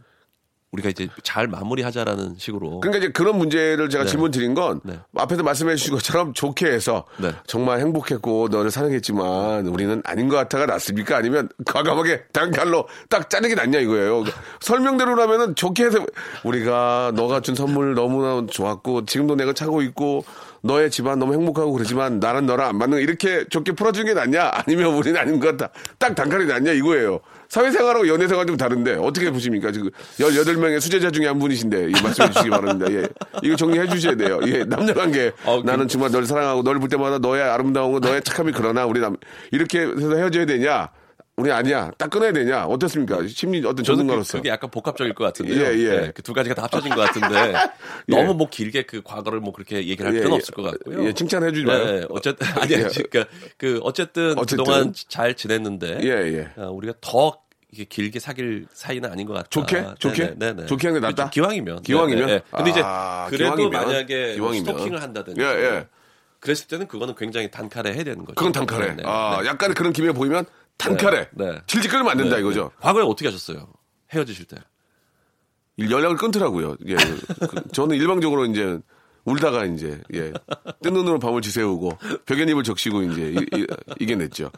우리가 0.72 0.90
이제 0.90 1.08
잘 1.22 1.46
마무리하자라는 1.46 2.34
식으로. 2.38 2.80
그러니까 2.80 2.98
이제 2.98 3.12
그런 3.12 3.38
문제를 3.38 3.88
제가 3.88 4.04
네. 4.04 4.10
질문 4.10 4.30
드린 4.30 4.54
건 4.54 4.80
네. 4.84 4.98
앞에서 5.16 5.42
말씀해 5.42 5.76
주신 5.76 5.94
것처럼 5.94 6.32
좋게 6.34 6.66
해서 6.66 7.04
네. 7.18 7.32
정말 7.46 7.80
행복했고 7.80 8.48
너를 8.48 8.70
사랑했지만 8.70 9.68
우리는 9.68 10.02
아닌 10.04 10.28
것 10.28 10.36
같아가 10.36 10.66
낫습니까? 10.66 11.16
아니면 11.16 11.48
과감하게 11.64 12.24
단칼로 12.32 12.88
딱 13.08 13.30
짜는 13.30 13.48
게 13.48 13.54
낫냐 13.54 13.78
이거예요. 13.78 14.24
설명대로라면은 14.60 15.54
좋게 15.54 15.84
해서 15.84 16.04
우리가 16.44 17.12
너가 17.14 17.40
준 17.40 17.54
선물 17.54 17.94
너무나 17.94 18.44
좋았고 18.50 19.06
지금도 19.06 19.36
내가 19.36 19.52
차고 19.52 19.82
있고 19.82 20.24
너의 20.66 20.90
집안 20.90 21.18
너무 21.18 21.32
행복하고 21.34 21.72
그러지만 21.72 22.18
나는 22.20 22.46
너랑 22.46 22.68
안 22.68 22.78
맞는 22.78 22.98
거 22.98 23.00
이렇게 23.02 23.44
좋게 23.48 23.72
풀어주는 23.72 24.06
게 24.06 24.14
낫냐? 24.14 24.50
아니면 24.52 24.94
우리는 24.94 25.18
아닌 25.18 25.38
것 25.40 25.56
같다. 25.56 25.72
딱 25.98 26.14
단칼이 26.14 26.46
낫냐 26.46 26.72
이거예요. 26.72 27.20
사회생활하고 27.48 28.08
연애생활 28.08 28.46
좀 28.46 28.56
다른데 28.56 28.94
어떻게 29.00 29.30
보십니까? 29.30 29.70
지금 29.72 29.90
18명의 30.18 30.80
수제자 30.80 31.10
중에 31.10 31.26
한 31.26 31.38
분이신데 31.38 31.88
이 31.90 31.92
말씀해 32.02 32.30
주시기 32.30 32.50
바랍니다. 32.50 32.90
예. 32.92 33.06
이거 33.42 33.54
정리해 33.56 33.86
주셔야 33.88 34.14
돼요. 34.16 34.40
예. 34.46 34.64
남녀 34.64 34.92
관계. 34.94 35.32
어, 35.44 35.60
그- 35.62 35.66
나는 35.66 35.86
정말 35.88 36.10
널 36.10 36.26
사랑하고 36.26 36.62
널 36.62 36.80
볼 36.80 36.88
때마다 36.88 37.18
너의 37.18 37.42
아름다운 37.42 37.92
거 37.92 38.00
너의 38.00 38.22
착함이 38.22 38.52
그러나 38.52 38.84
우리 38.86 39.00
남 39.00 39.16
이렇게 39.52 39.80
해서 39.80 40.14
헤어져야 40.16 40.44
되냐? 40.46 40.88
우리 41.36 41.52
아니야. 41.52 41.90
딱 41.98 42.08
끊어야 42.08 42.32
되냐? 42.32 42.64
어떻습니까? 42.64 43.26
심리 43.28 43.58
어떤 43.58 43.76
그, 43.76 43.82
전문가로서. 43.82 44.38
그게 44.38 44.48
약간 44.48 44.70
복합적일 44.70 45.14
것 45.14 45.24
같은데요. 45.24 45.60
예, 45.60 45.78
예. 45.78 46.12
그두 46.14 46.32
가지가 46.32 46.54
다 46.54 46.62
합쳐진 46.62 46.94
것 46.94 47.00
같은데 47.02 47.54
너무 48.08 48.32
뭐 48.32 48.48
길게 48.48 48.84
그 48.84 49.02
과거를 49.02 49.40
뭐 49.40 49.52
그렇게 49.52 49.76
얘기를 49.76 50.06
할 50.06 50.14
예, 50.14 50.20
필요는 50.20 50.36
예. 50.36 50.38
없을 50.38 50.54
것 50.54 50.62
같고요. 50.62 51.06
예, 51.06 51.12
칭찬해 51.12 51.52
주지 51.52 51.66
마요. 51.66 51.84
네, 51.84 52.06
어쨌든 52.08 52.46
아니 52.58 52.72
예. 52.72 52.82
그러니까 52.84 53.26
그 53.58 53.80
어쨌든, 53.82 54.38
어쨌든. 54.38 54.64
그동안 54.64 54.94
잘 55.08 55.34
지냈는데 55.34 55.98
예, 56.02 56.08
예. 56.08 56.50
어, 56.62 56.70
우리가 56.70 56.94
더 57.02 57.38
이게 57.70 57.84
길게 57.84 58.18
사귈 58.18 58.66
사이는 58.72 59.10
아닌 59.10 59.26
것 59.26 59.34
같다. 59.34 59.48
좋게? 59.50 59.84
좋게? 59.98 60.34
네네. 60.38 60.64
좋게 60.64 60.88
하는 60.88 61.02
게 61.02 61.06
낫다? 61.06 61.28
기왕이면. 61.28 61.82
기왕이면? 61.82 62.26
네, 62.26 62.32
네. 62.36 62.40
근데 62.50 62.70
이제 62.70 62.80
아, 62.82 63.26
그래도 63.28 63.56
기왕이면? 63.56 63.70
만약에 63.72 64.26
뭐 64.38 64.52
기왕이면. 64.52 64.64
스토킹을 64.64 65.02
한다든지. 65.02 65.40
예, 65.42 65.46
예. 65.46 65.86
그랬을 66.40 66.68
때는 66.68 66.86
그거는 66.86 67.14
굉장히 67.16 67.50
단칼에 67.50 67.92
해야 67.92 68.04
되는 68.04 68.24
거죠. 68.24 68.34
그건 68.36 68.52
단칼에. 68.52 68.88
네, 68.88 68.94
네, 68.96 69.02
아, 69.04 69.40
네. 69.42 69.48
약간의 69.48 69.74
그런 69.74 69.92
기미가 69.92 70.14
보이면 70.14 70.46
단칼에. 70.78 71.28
네, 71.32 71.52
네. 71.52 71.60
질질 71.66 71.90
끌면 71.90 72.08
안 72.08 72.16
된다 72.18 72.36
네, 72.36 72.40
이거죠. 72.42 72.64
네. 72.64 72.76
과거에 72.80 73.02
어떻게 73.02 73.26
하셨어요? 73.26 73.68
헤어지실 74.12 74.46
때. 74.46 74.56
연락을 75.78 76.16
끊더라고요. 76.16 76.76
예. 76.86 76.96
그, 76.96 77.68
저는 77.72 77.96
일방적으로 77.96 78.46
이제 78.46 78.78
울다가 79.24 79.64
이제 79.66 80.00
예. 80.14 80.32
뜬 80.82 80.94
눈으로 80.94 81.18
밤을 81.18 81.42
지새우고 81.42 81.98
벽에입을 82.24 82.62
적시고 82.62 83.02
이제 83.02 83.34
이, 83.54 83.66
이, 84.00 84.06
게 84.06 84.14
냈죠. 84.14 84.50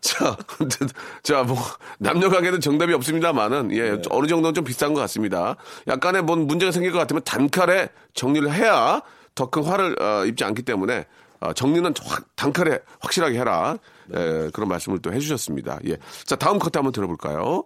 자, 0.00 0.36
아무튼 0.58 0.88
자, 1.22 1.42
뭐 1.42 1.58
남녀 1.98 2.30
관계는 2.30 2.60
정답이 2.60 2.92
없습니다만은 2.94 3.72
예, 3.72 3.90
네. 3.96 4.02
어느 4.10 4.26
정도는 4.28 4.54
좀 4.54 4.64
비싼 4.64 4.94
것 4.94 5.00
같습니다. 5.00 5.56
약간의 5.88 6.22
뭔 6.22 6.46
문제가 6.46 6.72
생길 6.72 6.92
것 6.92 6.98
같으면 6.98 7.22
단칼에 7.24 7.88
정리를 8.14 8.50
해야 8.52 9.02
더 9.34 9.46
큰 9.50 9.64
화를 9.64 10.00
어, 10.00 10.24
입지 10.24 10.44
않기 10.44 10.62
때문에 10.62 10.98
어, 10.98 11.31
정리는 11.54 11.92
확, 12.04 12.36
단칼에 12.36 12.78
확실하게 13.00 13.38
해라. 13.38 13.78
예, 14.14 14.50
그런 14.52 14.68
말씀을 14.68 15.00
또 15.00 15.12
해주셨습니다. 15.12 15.80
예. 15.86 15.96
자, 16.24 16.36
다음 16.36 16.58
커트 16.58 16.78
한번 16.78 16.92
들어볼까요? 16.92 17.64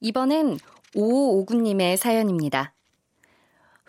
이번엔 0.00 0.58
5559님의 0.94 1.96
사연입니다. 1.96 2.72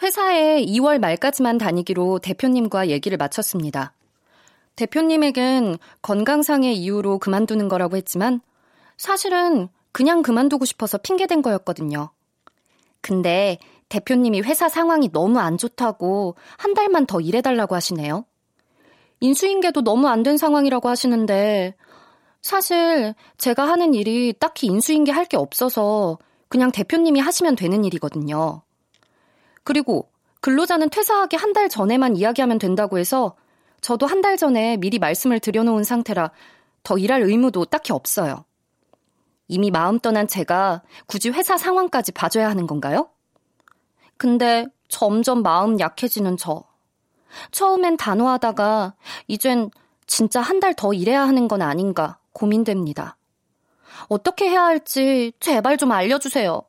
회사에 0.02 0.64
2월 0.66 1.00
말까지만 1.00 1.58
다니기로 1.58 2.20
대표님과 2.20 2.90
얘기를 2.90 3.18
마쳤습니다. 3.18 3.94
대표님에겐 4.76 5.78
건강상의 6.02 6.78
이유로 6.78 7.20
그만두는 7.20 7.68
거라고 7.68 7.98
했지만 7.98 8.40
사실은 8.98 9.68
그냥 9.92 10.22
그만두고 10.22 10.66
싶어서 10.66 10.98
핑계댄 10.98 11.42
거였거든요. 11.42 12.12
근데 13.02 13.58
대표님이 13.90 14.42
회사 14.42 14.70
상황이 14.70 15.12
너무 15.12 15.40
안 15.40 15.58
좋다고 15.58 16.36
한 16.58 16.74
달만 16.74 17.06
더 17.06 17.20
일해달라고 17.20 17.76
하시네요. 17.76 18.26
인수인계도 19.22 19.82
너무 19.84 20.08
안 20.08 20.24
된 20.24 20.38
상황이라고 20.38 20.90
하시는데 20.90 21.76
사실 22.42 23.14
제가 23.38 23.68
하는 23.68 23.94
일이 23.94 24.34
딱히 24.40 24.68
인수인계 24.68 25.12
할 25.12 25.26
게 25.26 25.38
없어서 25.38 26.18
그냥 26.48 26.72
대표님이 26.72 27.20
하시면 27.20 27.56
되는 27.56 27.84
일이거든요. 27.86 28.62
그리고 29.64 30.10
근로자는 30.42 30.90
퇴사하기 30.90 31.36
한 31.36 31.54
달 31.54 31.68
전에만 31.70 32.16
이야기하면 32.16 32.60
된다고 32.60 32.98
해서 32.98 33.36
저도 33.82 34.08
한 34.08 34.22
달 34.22 34.38
전에 34.38 34.78
미리 34.78 35.00
말씀을 35.00 35.40
드려놓은 35.40 35.84
상태라 35.84 36.32
더 36.84 36.98
일할 36.98 37.22
의무도 37.24 37.66
딱히 37.66 37.92
없어요. 37.94 38.46
이미 39.48 39.72
마음 39.72 40.00
떠난 40.00 40.28
제가 40.28 40.82
굳이 41.08 41.30
회사 41.30 41.58
상황까지 41.58 42.12
봐줘야 42.14 42.50
하는 42.50 42.68
건가요? 42.68 43.10
근데 44.18 44.66
점점 44.88 45.42
마음 45.44 45.80
약해지는 45.80 46.38
저. 46.38 46.64
처음엔 47.52 47.98
단호하다가 47.98 48.94
이젠 49.28 49.70
진짜 50.08 50.42
한 50.42 50.60
달 50.60 50.74
더 50.74 50.94
일해야 50.94 51.22
하는 51.28 51.48
건 51.48 51.62
아닌가 51.62 52.18
고민됩니다. 52.34 53.16
어떻게 54.08 54.50
해야 54.50 54.64
할지 54.64 55.32
제발 55.40 55.78
좀 55.78 55.92
알려주세요. 55.92 56.62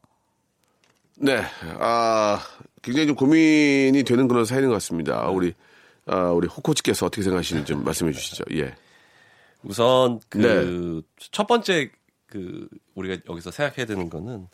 네, 1.16 1.42
아, 1.78 2.40
굉장히 2.82 3.06
좀 3.08 3.16
고민이 3.16 4.02
되는 4.04 4.26
그런 4.28 4.44
사연인 4.44 4.68
것 4.68 4.74
같습니다. 4.76 5.28
우리, 5.28 5.54
아, 6.06 6.30
우리 6.30 6.48
호코치께서 6.48 7.06
어떻게 7.06 7.22
생각하시는지 7.22 7.72
좀 7.72 7.84
말씀해 7.84 8.12
주시죠. 8.12 8.44
예. 8.54 8.74
우선 9.62 10.20
그 10.30 10.38
네. 10.38 11.06
첫 11.30 11.46
번째 11.46 11.90
그 12.26 12.68
우리가 12.94 13.22
여기서 13.28 13.50
생각해야 13.50 13.86
되는 13.86 14.08
거는 14.08 14.48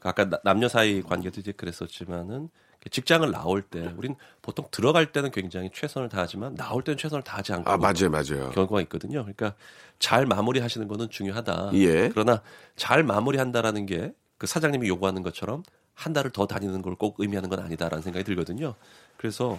그 0.00 0.08
아까 0.08 0.28
나- 0.28 0.40
남녀 0.44 0.68
사이 0.68 1.02
관계도 1.02 1.40
이제 1.40 1.52
그랬었지만은 1.52 2.48
직장을 2.90 3.28
나올 3.30 3.62
때 3.62 3.92
우린 3.96 4.14
보통 4.42 4.66
들어갈 4.70 5.12
때는 5.12 5.30
굉장히 5.30 5.70
최선을 5.74 6.08
다하지만 6.08 6.54
나올 6.54 6.82
때는 6.84 6.96
최선을 6.96 7.22
다하지 7.22 7.52
않고 7.54 7.70
아, 7.70 7.76
맞아요, 7.76 8.08
맞아요. 8.10 8.50
경우가 8.50 8.80
있거든요. 8.82 9.22
그러니까 9.22 9.54
잘 9.98 10.26
마무리하시는 10.26 10.86
거는 10.88 11.10
중요하다. 11.10 11.70
예. 11.74 12.08
그러나 12.10 12.42
잘 12.76 13.02
마무리한다라는 13.02 13.86
게 13.86 14.12
그 14.38 14.46
사장님이 14.46 14.86
요구하는 14.88 15.22
것처럼 15.22 15.64
한 15.94 16.12
달을 16.12 16.30
더 16.30 16.46
다니는 16.46 16.80
걸 16.80 16.94
꼭 16.94 17.16
의미하는 17.18 17.48
건 17.50 17.58
아니다라는 17.58 18.02
생각이 18.02 18.24
들거든요. 18.24 18.74
그래서 19.16 19.58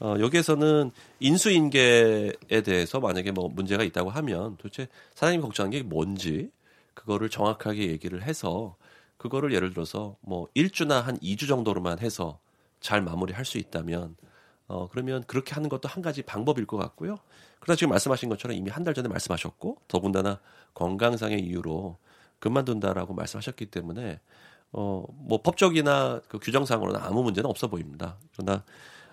어, 0.00 0.16
여기에서는 0.20 0.90
인수인계에 1.18 2.32
대해서 2.64 3.00
만약에 3.00 3.32
뭐 3.32 3.48
문제가 3.48 3.82
있다고 3.82 4.10
하면 4.10 4.56
도대체 4.58 4.86
사장님이 5.14 5.42
걱정하는 5.42 5.78
게 5.78 5.82
뭔지 5.82 6.50
그거를 6.94 7.28
정확하게 7.30 7.88
얘기를 7.88 8.22
해서 8.22 8.76
그거를 9.16 9.52
예를 9.52 9.72
들어서 9.72 10.16
뭐 10.20 10.46
1주나 10.54 11.00
한 11.02 11.18
2주 11.18 11.48
정도로만 11.48 11.98
해서 12.00 12.38
잘 12.80 13.02
마무리할 13.02 13.44
수 13.44 13.58
있다면 13.58 14.16
어 14.68 14.88
그러면 14.88 15.24
그렇게 15.26 15.54
하는 15.54 15.68
것도 15.68 15.88
한 15.88 16.02
가지 16.02 16.22
방법일 16.22 16.66
것 16.66 16.76
같고요. 16.76 17.18
그러나 17.60 17.76
지금 17.76 17.90
말씀하신 17.90 18.28
것처럼 18.28 18.56
이미 18.56 18.70
한 18.70 18.84
달 18.84 18.94
전에 18.94 19.08
말씀하셨고 19.08 19.78
더군다나 19.88 20.40
건강상의 20.74 21.40
이유로 21.40 21.98
그만둔다라고 22.40 23.14
말씀하셨기 23.14 23.66
때문에 23.66 24.20
어 24.72 25.04
뭐 25.10 25.42
법적이나 25.42 26.22
그 26.28 26.38
규정상으로는 26.38 27.00
아무 27.00 27.22
문제는 27.22 27.48
없어 27.50 27.68
보입니다. 27.68 28.18
그러나 28.36 28.64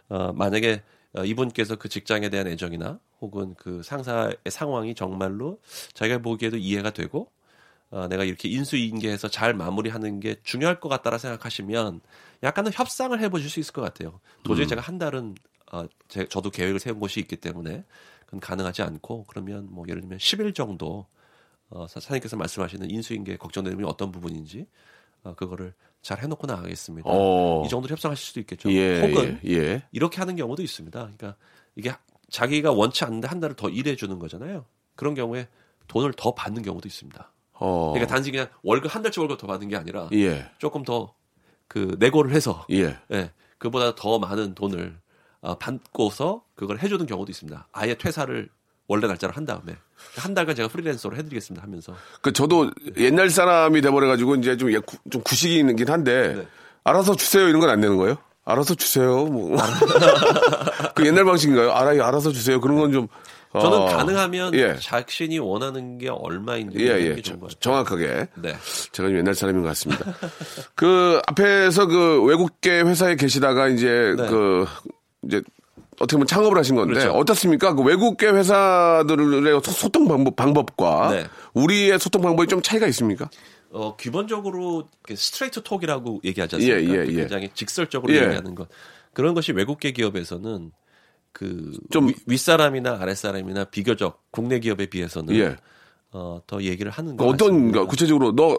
어 0.10 0.34
만약에 0.34 0.84
어, 1.14 1.24
이분께서 1.26 1.78
그 1.78 1.88
직장에 1.90 2.30
대한 2.30 2.48
애정이나 2.48 3.00
혹은 3.22 3.56
그 3.56 3.82
상사의 3.84 4.36
상황이 4.50 4.94
정말로 4.96 5.60
자기가 5.94 6.20
보기에도 6.20 6.58
이해가 6.58 6.92
되고 6.92 7.32
어, 7.92 8.08
내가 8.08 8.24
이렇게 8.24 8.50
인수인계해서 8.50 9.28
잘 9.30 9.54
마무리하는 9.54 10.20
게 10.20 10.36
중요할 10.44 10.80
것 10.80 10.90
같다라 10.90 11.18
생각하시면 11.18 12.02
약간은 12.44 12.72
협상을 12.74 13.18
해보실 13.20 13.50
수 13.50 13.60
있을 13.60 13.74
것 13.74 13.82
같아요. 13.82 14.20
도저히 14.44 14.68
제가 14.68 14.82
한 14.82 14.98
달은 14.98 15.36
어, 15.72 15.86
제, 16.08 16.28
저도 16.28 16.50
계획을 16.50 16.80
세운 16.80 17.00
곳이 17.00 17.20
있기 17.22 17.38
때문에 17.38 17.84
그건 18.26 18.40
가능하지 18.40 18.82
않고 18.82 19.26
그러면 19.28 19.68
뭐 19.72 19.86
예를 19.88 20.02
들면 20.02 20.18
10일 20.20 20.54
정도 20.56 21.06
어, 21.70 21.88
사- 21.88 22.00
사장님께서 22.00 22.38
말씀하시는 22.38 22.90
인수인계 22.90 23.38
걱정되는 23.38 23.78
부분이 23.78 23.90
어떤 23.92 24.12
부분인지 24.12 24.68
어, 25.24 25.34
그거를 25.36 25.74
잘 26.02 26.22
해놓고 26.22 26.46
나가겠습니다. 26.46 27.10
어. 27.10 27.64
이 27.66 27.70
정도로 27.70 27.92
협상하실 27.94 28.24
수도 28.26 28.40
있겠죠. 28.42 28.72
예, 28.72 29.02
혹은 29.02 29.40
예, 29.46 29.52
예. 29.54 29.84
이렇게 29.92 30.18
하는 30.18 30.36
경우도 30.36 30.62
있습니다. 30.62 31.00
그러니까 31.00 31.36
이게 31.76 31.92
자기가 32.30 32.72
원치 32.72 33.04
않는데 33.06 33.28
한 33.28 33.40
달을 33.40 33.56
더 33.56 33.70
일해 33.70 33.96
주는 33.96 34.20
거잖아요. 34.20 34.66
그런 34.96 35.16
경우에 35.16 35.48
돈을 35.88 36.14
더 36.14 36.34
받는 36.36 36.62
경우도 36.62 36.88
있습니다. 36.88 37.32
어. 37.60 37.92
그러니까 37.94 38.14
단지 38.14 38.32
그냥 38.32 38.48
월급 38.64 38.94
한 38.94 39.02
달치 39.02 39.20
월급 39.20 39.38
더 39.38 39.48
받는 39.48 39.68
게 39.70 39.76
아니라 39.78 40.10
예, 40.14 40.50
조금 40.60 40.84
더 40.84 41.14
그 41.68 41.96
내고를 42.00 42.32
해서 42.32 42.64
예. 42.72 42.96
예, 43.12 43.32
그보다 43.58 43.96
더 43.96 44.20
많은 44.20 44.54
돈을 44.54 44.96
어, 45.42 45.58
받고서 45.58 46.44
그걸 46.56 46.78
해주는 46.80 47.04
경우도 47.08 47.32
있습니다. 47.32 47.68
아예 47.72 47.96
퇴사를 47.96 48.48
원래 48.88 49.08
날짜로 49.08 49.34
한 49.34 49.46
다음에 49.48 49.76
한 50.16 50.36
달간 50.36 50.56
제가 50.56 50.68
프리랜서로 50.70 51.16
해드리겠습니다 51.18 51.64
하면서 51.66 51.96
그 52.22 52.32
저도 52.34 52.70
옛날 52.98 53.32
사람이 53.32 53.82
돼버려가지고 53.82 54.36
이제 54.36 54.58
좀, 54.58 54.72
예, 54.72 54.78
구- 54.78 54.98
좀 55.10 55.24
구식이긴 55.24 55.90
한데 55.90 56.34
네. 56.36 56.48
알아서 56.84 57.16
주세요 57.16 57.48
이런 57.48 57.60
건 57.62 57.70
안 57.72 57.82
되는 57.82 57.98
거예요? 57.98 58.18
알아서 58.46 58.76
주세요. 58.76 59.26
뭐. 59.26 59.58
그 60.94 61.06
옛날 61.06 61.26
방식인가요? 61.26 61.72
알아요, 61.72 62.04
알아서 62.04 62.32
주세요. 62.32 62.62
그런 62.62 62.78
건 62.78 62.92
좀. 62.92 63.08
어, 63.56 63.60
저는 63.62 63.86
가능하면 63.98 64.54
예, 64.56 64.76
자신이 64.80 65.40
원하는 65.40 65.98
게 65.98 66.10
얼마인지 66.10 66.78
예, 66.80 66.88
예. 67.18 67.22
정확하게. 67.60 68.28
네. 68.36 68.56
제가 68.92 69.10
좀 69.10 69.18
옛날 69.18 69.34
사람인 69.36 69.62
것 69.62 69.68
같습니다. 69.70 70.14
그 70.76 71.22
앞에서 71.28 71.88
그 71.88 72.24
외국계 72.24 72.82
회사에 72.82 73.16
계시다가 73.16 73.68
이제 73.68 74.14
네. 74.18 74.28
그 74.28 74.66
이제 75.24 75.42
어떻게 76.00 76.18
보면 76.18 76.28
창업을 76.28 76.58
하신 76.58 76.76
건데 76.76 76.94
그렇죠. 76.96 77.12
어떻습니까? 77.14 77.74
그 77.74 77.82
외국계 77.84 78.28
회사들의 78.28 79.62
소- 79.64 79.72
소통 79.72 80.08
방법, 80.08 80.36
방법과 80.36 81.10
네. 81.12 81.26
우리의 81.54 82.00
소통 82.00 82.22
방법이 82.22 82.48
좀 82.48 82.62
차이가 82.62 82.86
있습니까? 82.88 83.30
어, 83.72 83.96
기본적으로 83.96 84.90
스트레이트 85.16 85.62
톡이라고 85.64 86.22
얘기하지 86.24 86.56
않습니까? 86.58 86.94
예, 86.94 86.98
예, 86.98 87.08
예. 87.08 87.14
굉장히 87.14 87.50
직설적으로 87.54 88.14
예. 88.14 88.24
얘기하는 88.24 88.56
것. 88.56 88.68
그런 89.14 89.34
것이 89.34 89.52
외국계 89.54 89.92
기업에서는 89.94 90.72
그 91.38 91.74
좀- 91.92 92.08
위- 92.08 92.16
윗사람이나 92.28 92.98
아랫사람이나 93.02 93.66
비교적 93.66 94.24
국내 94.32 94.60
기업에 94.60 94.86
비해서는 94.86 95.36
예. 95.36 95.58
어, 96.12 96.42
더 96.48 96.62
얘기를 96.64 96.90
하는 96.90 97.18
그것 97.18 97.34
어떤. 97.34 97.74
거 97.74 97.86
구체적으로 97.86 98.32
너 98.34 98.58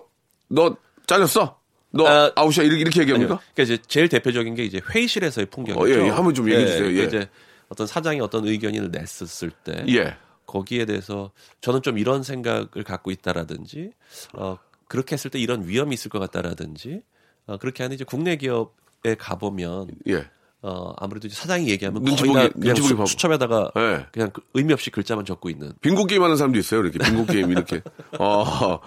너 0.48 0.76
잘렸어? 1.06 1.58
너 1.90 2.06
아, 2.06 2.30
아웃이야 2.36 2.64
이렇게 2.66 2.80
이렇게 2.82 3.00
얘기합니까? 3.00 3.34
아니요. 3.34 3.42
그러니까 3.54 3.62
이제 3.62 3.82
제일 3.88 4.08
대표적인 4.10 4.54
게 4.54 4.64
이제 4.64 4.80
회의실에서의 4.94 5.46
풍경이죠. 5.46 5.82
어, 5.84 5.88
예, 5.88 6.04
예. 6.06 6.08
한번 6.10 6.34
좀 6.34 6.48
얘기해 6.50 6.66
주세요. 6.66 6.82
그러니까 6.82 7.02
예. 7.02 7.06
이제 7.06 7.28
어떤 7.68 7.86
사장이 7.86 8.20
어떤 8.20 8.46
의견을 8.46 8.90
냈었을 8.92 9.50
때 9.64 9.84
예. 9.88 10.16
거기에 10.46 10.84
대해서 10.84 11.32
저는 11.62 11.80
좀 11.82 11.96
이런 11.98 12.22
생각을 12.22 12.84
갖고 12.84 13.10
있다라든지 13.10 13.90
어 14.34 14.58
그렇게 14.86 15.14
했을 15.14 15.30
때 15.30 15.38
이런 15.40 15.66
위험이 15.66 15.94
있을 15.94 16.10
것 16.10 16.18
같다라든지 16.18 17.00
어 17.46 17.56
그렇게 17.56 17.82
하는 17.82 17.94
이제 17.94 18.04
국내 18.04 18.36
기업에 18.36 19.14
가보면 19.18 19.88
예. 20.08 20.26
어 20.68 20.92
아무래도 20.96 21.28
사장이 21.28 21.68
얘기하면 21.68 22.02
눈치 22.02 22.24
보기- 22.24 22.32
그냥 22.32 22.50
눈치 22.56 22.80
보기 22.80 22.88
수, 22.88 22.96
바보. 22.96 23.06
수첩에다가 23.06 23.70
네. 23.76 24.06
그냥 24.10 24.30
그 24.32 24.40
의미 24.54 24.72
없이 24.72 24.90
글자만 24.90 25.24
적고 25.24 25.48
있는 25.48 25.70
빙고 25.80 26.06
게임 26.06 26.24
하는 26.24 26.36
사람도 26.36 26.58
있어요. 26.58 26.80
이렇게 26.80 26.98
빙고 26.98 27.26
게임 27.26 27.52
이렇게. 27.52 27.82
어, 28.18 28.80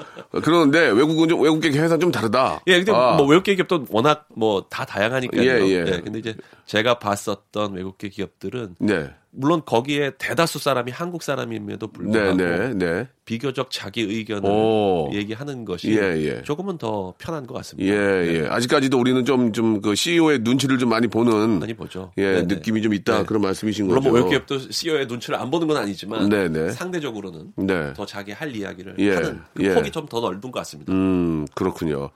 그러는데 0.44 0.90
외국은 0.90 1.30
좀 1.30 1.42
외국 1.42 1.62
게임 1.62 1.76
회사 1.76 1.98
좀 1.98 2.12
다르다. 2.12 2.60
예, 2.68 2.78
근데 2.78 2.92
아, 2.92 3.16
뭐 3.16 3.26
외국계 3.28 3.56
기업도 3.56 3.86
워낙 3.90 4.26
뭐 4.36 4.68
다 4.70 4.84
다양하니까요. 4.86 5.42
예, 5.42 5.70
예. 5.70 6.02
근데 6.04 6.20
이제 6.20 6.36
제가 6.66 7.00
봤었던 7.00 7.74
외국계 7.74 8.10
기업들은 8.10 8.76
네. 8.80 9.12
물론 9.32 9.62
거기에 9.64 10.12
대다수 10.18 10.58
사람이 10.60 10.92
한국 10.92 11.22
사람임에도 11.24 11.88
네, 11.88 11.94
불구하고 11.94 12.38
네, 12.38 12.74
네. 12.74 13.08
비교적 13.26 13.70
자기 13.70 14.02
의견을 14.02 14.50
오. 14.50 15.10
얘기하는 15.14 15.66
것이 15.66 15.92
예, 15.92 16.18
예. 16.18 16.42
조금은 16.42 16.80
더 16.80 17.14
편한 17.20 17.46
것 17.46 17.54
같습니다. 17.54 17.94
예, 17.94 17.98
네. 17.98 18.34
예. 18.42 18.48
아직까지도 18.48 19.00
우리는 19.00 19.24
좀, 19.26 19.54
좀, 19.54 19.82
그, 19.82 19.94
CEO의 19.94 20.40
눈치를 20.40 20.80
좀 20.80 20.90
많이 20.90 21.08
보는. 21.08 21.60
많이 21.60 21.76
보죠. 21.76 22.12
예, 22.18 22.24
네네. 22.42 22.56
느낌이 22.56 22.82
좀 22.82 22.94
있다. 22.96 23.20
네. 23.20 23.26
그런 23.26 23.44
말씀이신 23.44 23.86
물론 23.86 24.00
거죠. 24.04 24.10
뭐 24.10 24.18
외국 24.18 24.30
기업도 24.32 24.72
CEO의 24.72 25.06
눈치를 25.06 25.38
안 25.40 25.52
보는 25.52 25.68
건 25.68 25.78
아니지만 25.78 26.28
네네. 26.28 26.72
상대적으로는 26.72 27.54
네. 27.58 27.94
더 27.94 28.06
자기 28.08 28.32
할 28.32 28.56
이야기를 28.56 28.96
예, 28.98 29.14
하는 29.14 29.42
그 29.54 29.64
예. 29.64 29.76
폭이 29.76 29.92
좀 29.92 30.10
더 30.10 30.20
넓은 30.22 30.42
것 30.42 30.54
같습니다. 30.54 30.92
음, 30.92 31.46
그렇군요. 31.54 32.10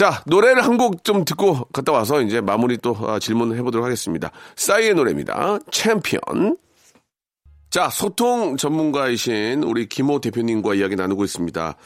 자, 0.00 0.22
노래를 0.24 0.64
한 0.64 0.78
곡 0.78 1.04
좀 1.04 1.26
듣고 1.26 1.66
갔다 1.74 1.92
와서 1.92 2.22
이제 2.22 2.40
마무리 2.40 2.78
또 2.78 2.96
아, 3.06 3.18
질문을 3.18 3.58
해보도록 3.58 3.84
하겠습니다. 3.84 4.30
싸이의 4.56 4.94
노래입니다. 4.94 5.58
챔피언. 5.70 6.56
자, 7.68 7.90
소통 7.90 8.56
전문가이신 8.56 9.62
우리 9.62 9.86
김호 9.90 10.18
대표님과 10.22 10.74
이야기 10.76 10.96
나누고 10.96 11.22
있습니다. 11.24 11.76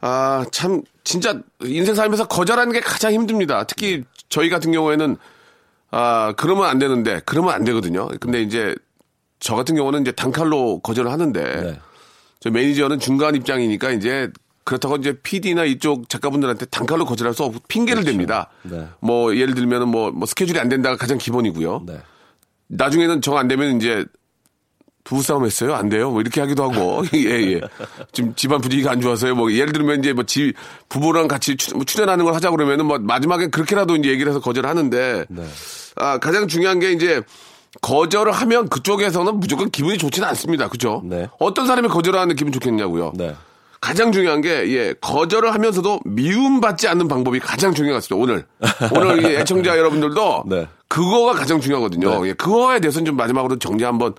아, 0.00 0.44
참, 0.50 0.82
진짜 1.04 1.40
인생 1.62 1.94
살면서 1.94 2.26
거절하는 2.26 2.72
게 2.72 2.80
가장 2.80 3.12
힘듭니다. 3.12 3.62
특히 3.62 4.02
저희 4.28 4.50
같은 4.50 4.72
경우에는 4.72 5.16
아, 5.92 6.34
그러면 6.36 6.64
안 6.64 6.80
되는데, 6.80 7.20
그러면 7.26 7.54
안 7.54 7.62
되거든요. 7.62 8.08
근데 8.18 8.42
이제 8.42 8.74
저 9.38 9.54
같은 9.54 9.76
경우는 9.76 10.00
이제 10.00 10.10
단칼로 10.10 10.80
거절을 10.80 11.12
하는데, 11.12 11.42
네. 11.62 11.80
저 12.40 12.50
매니저는 12.50 12.98
중간 12.98 13.36
입장이니까 13.36 13.92
이제 13.92 14.30
그렇다고 14.70 14.94
이제 14.94 15.18
PD나 15.20 15.64
이쪽 15.64 16.08
작가분들한테 16.08 16.66
단칼로 16.66 17.04
거절할 17.04 17.34
수 17.34 17.42
없고 17.42 17.58
핑계를 17.66 18.04
댑니다. 18.04 18.46
네. 18.62 18.86
뭐 19.00 19.34
예를 19.34 19.54
들면은 19.54 19.88
뭐, 19.88 20.12
뭐 20.12 20.26
스케줄이 20.26 20.60
안 20.60 20.68
된다가 20.68 20.96
가장 20.96 21.18
기본이고요. 21.18 21.82
네. 21.86 21.98
나중에는 22.68 23.20
정 23.20 23.36
안 23.36 23.48
되면 23.48 23.76
이제 23.76 24.04
부부싸움 25.02 25.44
했어요? 25.44 25.74
안 25.74 25.88
돼요? 25.88 26.12
뭐 26.12 26.20
이렇게 26.20 26.40
하기도 26.40 26.70
하고. 26.70 27.02
예, 27.14 27.54
예. 27.54 27.60
지금 28.12 28.32
집안 28.36 28.60
분위기가 28.60 28.92
안 28.92 29.00
좋아서요. 29.00 29.34
뭐 29.34 29.52
예를 29.52 29.72
들면 29.72 29.98
이제 29.98 30.12
뭐 30.12 30.22
지, 30.22 30.52
부부랑 30.88 31.26
같이 31.26 31.56
추, 31.56 31.74
뭐 31.74 31.84
출연 31.84 32.08
하는 32.08 32.24
걸 32.24 32.32
하자 32.32 32.52
그러면은 32.52 32.86
뭐 32.86 32.96
마지막에 33.00 33.48
그렇게라도 33.48 33.96
이제 33.96 34.08
얘기를 34.10 34.30
해서 34.30 34.40
거절하는데 34.40 35.24
네. 35.28 35.46
아, 35.96 36.18
가장 36.18 36.46
중요한 36.46 36.78
게 36.78 36.92
이제 36.92 37.22
거절을 37.80 38.30
하면 38.30 38.68
그쪽에서는 38.68 39.40
무조건 39.40 39.68
기분이 39.68 39.98
좋지는 39.98 40.28
않습니다. 40.28 40.68
그죠? 40.68 41.02
네. 41.04 41.26
어떤 41.40 41.66
사람이 41.66 41.88
거절하는 41.88 42.36
기분 42.36 42.52
좋겠냐고요. 42.52 43.14
네. 43.16 43.34
가장 43.80 44.12
중요한 44.12 44.42
게, 44.42 44.70
예, 44.70 44.94
거절을 45.00 45.54
하면서도 45.54 46.00
미움받지 46.04 46.86
않는 46.88 47.08
방법이 47.08 47.40
가장 47.40 47.72
중요한 47.74 47.98
것 47.98 48.08
같습니다, 48.08 48.22
오늘. 48.22 48.44
오늘 48.94 49.24
이 49.24 49.36
애청자 49.36 49.76
여러분들도 49.78 50.44
네. 50.48 50.66
그거가 50.88 51.32
가장 51.32 51.60
중요하거든요. 51.60 52.22
네. 52.22 52.28
예, 52.28 52.32
그거에 52.34 52.78
대해서는 52.80 53.06
좀 53.06 53.16
마지막으로 53.16 53.58
정리 53.58 53.84
한번 53.84 54.14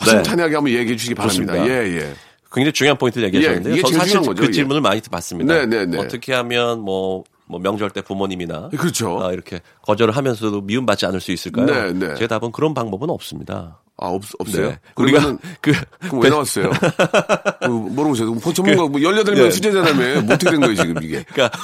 화심찬회하게 0.00 0.54
한번 0.54 0.72
얘기해 0.72 0.96
주시기 0.96 1.14
바랍니다. 1.14 1.52
좋습니다. 1.52 1.68
예, 1.68 1.98
예. 1.98 2.14
굉장히 2.52 2.72
중요한 2.72 2.98
포인트를 2.98 3.28
얘기하셨는데요. 3.28 3.74
예, 3.74 3.78
이게 3.78 3.82
저는 3.82 3.98
제일 3.98 4.00
사실 4.00 4.28
거죠, 4.28 4.42
그 4.42 4.48
예. 4.48 4.50
질문을 4.50 4.80
많이 4.80 5.00
받습니다. 5.00 5.54
네, 5.54 5.66
네, 5.66 5.86
네. 5.86 5.98
어떻게 5.98 6.34
하면 6.34 6.80
뭐, 6.80 7.22
뭐 7.46 7.60
명절 7.60 7.90
때 7.90 8.00
부모님이나 8.02 8.70
그렇죠. 8.76 9.22
아, 9.22 9.32
이렇게 9.32 9.60
거절을 9.82 10.16
하면서도 10.16 10.62
미움받지 10.62 11.06
않을 11.06 11.20
수 11.20 11.30
있을까요? 11.30 11.66
네, 11.66 11.92
네. 11.92 12.14
제 12.16 12.26
답은 12.26 12.50
그런 12.50 12.74
방법은 12.74 13.08
없습니다. 13.10 13.78
아, 14.02 14.06
없, 14.06 14.22
없어요? 14.38 14.68
네. 14.68 14.78
우리가 14.96 15.36
그 15.60 15.72
그럼 16.00 16.22
왜 16.22 16.30
나왔어요? 16.30 16.70
그, 17.60 17.66
모르겠어요. 17.68 18.32
뭐 18.34 18.52
전문가, 18.52 18.82
뭐 18.86 19.00
18명 19.00 19.34
네. 19.34 19.50
수제자라며. 19.50 20.22
뭐 20.22 20.34
어떻게 20.34 20.50
된 20.50 20.60
거예요, 20.60 20.74
지금 20.74 21.02
이게? 21.02 21.24
그러니까 21.24 21.58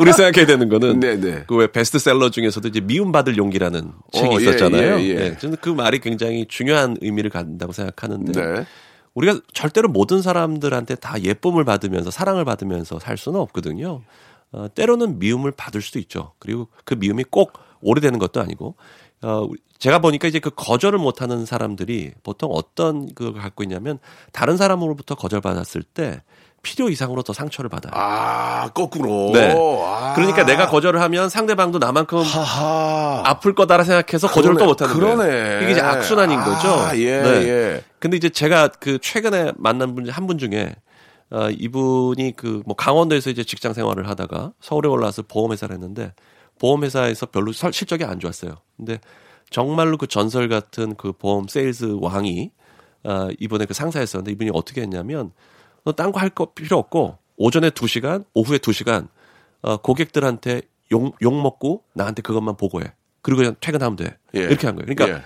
우리 0.00 0.12
생각해야 0.12 0.46
되는 0.46 0.68
거는 0.68 1.00
네, 1.00 1.16
네. 1.18 1.44
그 1.46 1.62
왜 1.62 1.70
베스트셀러 1.70 2.30
중에서도 2.30 2.66
이제 2.68 2.80
미움받을 2.80 3.36
용기라는 3.36 3.92
책이 4.12 4.26
어, 4.26 4.38
예, 4.38 4.42
있었잖아요. 4.42 5.00
예, 5.00 5.04
예. 5.04 5.14
네, 5.14 5.38
저는 5.38 5.56
그 5.60 5.68
말이 5.68 6.00
굉장히 6.00 6.46
중요한 6.48 6.96
의미를 7.00 7.30
갖는다고 7.30 7.72
생각하는데 7.72 8.32
네. 8.32 8.66
우리가 9.14 9.40
절대로 9.52 9.88
모든 9.88 10.22
사람들한테 10.22 10.96
다 10.96 11.20
예쁨을 11.22 11.64
받으면서 11.64 12.10
사랑을 12.10 12.44
받으면서 12.44 12.98
살 12.98 13.16
수는 13.16 13.38
없거든요. 13.40 14.02
어, 14.52 14.66
때로는 14.74 15.18
미움을 15.18 15.52
받을 15.52 15.80
수도 15.82 15.98
있죠. 15.98 16.32
그리고 16.38 16.68
그 16.84 16.94
미움이 16.94 17.24
꼭 17.30 17.52
오래되는 17.80 18.18
것도 18.18 18.40
아니고 18.40 18.74
어, 19.22 19.48
제가 19.78 19.98
보니까 20.00 20.28
이제 20.28 20.38
그 20.38 20.50
거절을 20.50 20.98
못하는 20.98 21.44
사람들이 21.44 22.12
보통 22.22 22.50
어떤 22.52 23.12
그걸 23.14 23.34
갖고 23.40 23.62
있냐면 23.64 23.98
다른 24.32 24.56
사람으로부터 24.56 25.14
거절받았을 25.16 25.82
때 25.82 26.22
필요 26.62 26.88
이상으로 26.88 27.22
더 27.22 27.32
상처를 27.32 27.68
받아요. 27.68 27.90
아, 27.94 28.70
거꾸로. 28.72 29.32
네. 29.32 29.52
아. 29.84 30.12
그러니까 30.14 30.44
내가 30.44 30.68
거절을 30.68 31.00
하면 31.00 31.28
상대방도 31.28 31.78
나만큼 31.80 32.18
하하. 32.20 33.22
아플 33.26 33.54
거다라 33.56 33.82
생각해서 33.82 34.28
거절을 34.28 34.56
또 34.58 34.66
못하는 34.66 34.94
거예요. 34.98 35.16
그러네. 35.16 35.62
이게 35.64 35.72
이제 35.72 35.80
악순환인 35.80 36.38
거죠. 36.40 36.68
아, 36.68 36.96
예, 36.96 37.20
네. 37.20 37.28
예. 37.48 37.84
근데 37.98 38.16
이제 38.16 38.28
제가 38.28 38.68
그 38.68 38.98
최근에 39.00 39.52
만난 39.56 39.96
분 39.96 40.08
한 40.08 40.26
분 40.28 40.38
중에 40.38 40.74
어, 41.30 41.48
이분이 41.50 42.34
그 42.36 42.62
뭐 42.64 42.76
강원도에서 42.76 43.30
이제 43.30 43.42
직장 43.42 43.72
생활을 43.72 44.08
하다가 44.08 44.52
서울에 44.60 44.88
올라와서 44.88 45.22
보험회사를 45.22 45.74
했는데 45.74 46.12
보험회사에서 46.58 47.26
별로 47.26 47.52
설- 47.52 47.72
실적이 47.72 48.04
안 48.04 48.20
좋았어요. 48.20 48.56
근데 48.76 48.98
정말로 49.50 49.96
그 49.98 50.06
전설 50.06 50.48
같은 50.48 50.94
그 50.96 51.12
보험 51.12 51.46
세일즈 51.48 51.98
왕이 52.00 52.50
어, 53.04 53.28
이번에 53.38 53.66
그 53.66 53.74
상사였었는데 53.74 54.30
이분이 54.32 54.50
어떻게 54.54 54.80
했냐면 54.82 55.32
너 55.84 55.92
딴 55.92 56.12
거 56.12 56.20
할 56.20 56.30
거 56.30 56.52
필요 56.54 56.78
없고 56.78 57.18
오전에 57.36 57.70
2시간, 57.70 58.24
오후에 58.34 58.58
2시간 58.58 59.08
어, 59.62 59.76
고객들한테 59.78 60.62
욕, 60.92 61.16
욕 61.22 61.34
먹고 61.34 61.82
나한테 61.94 62.22
그것만 62.22 62.56
보고해. 62.56 62.92
그리고 63.22 63.38
그냥 63.38 63.56
퇴근하면 63.60 63.96
돼. 63.96 64.16
예. 64.34 64.40
이렇게 64.40 64.66
한 64.66 64.76
거예요. 64.76 64.86
그러니까 64.94 65.18
예. 65.18 65.22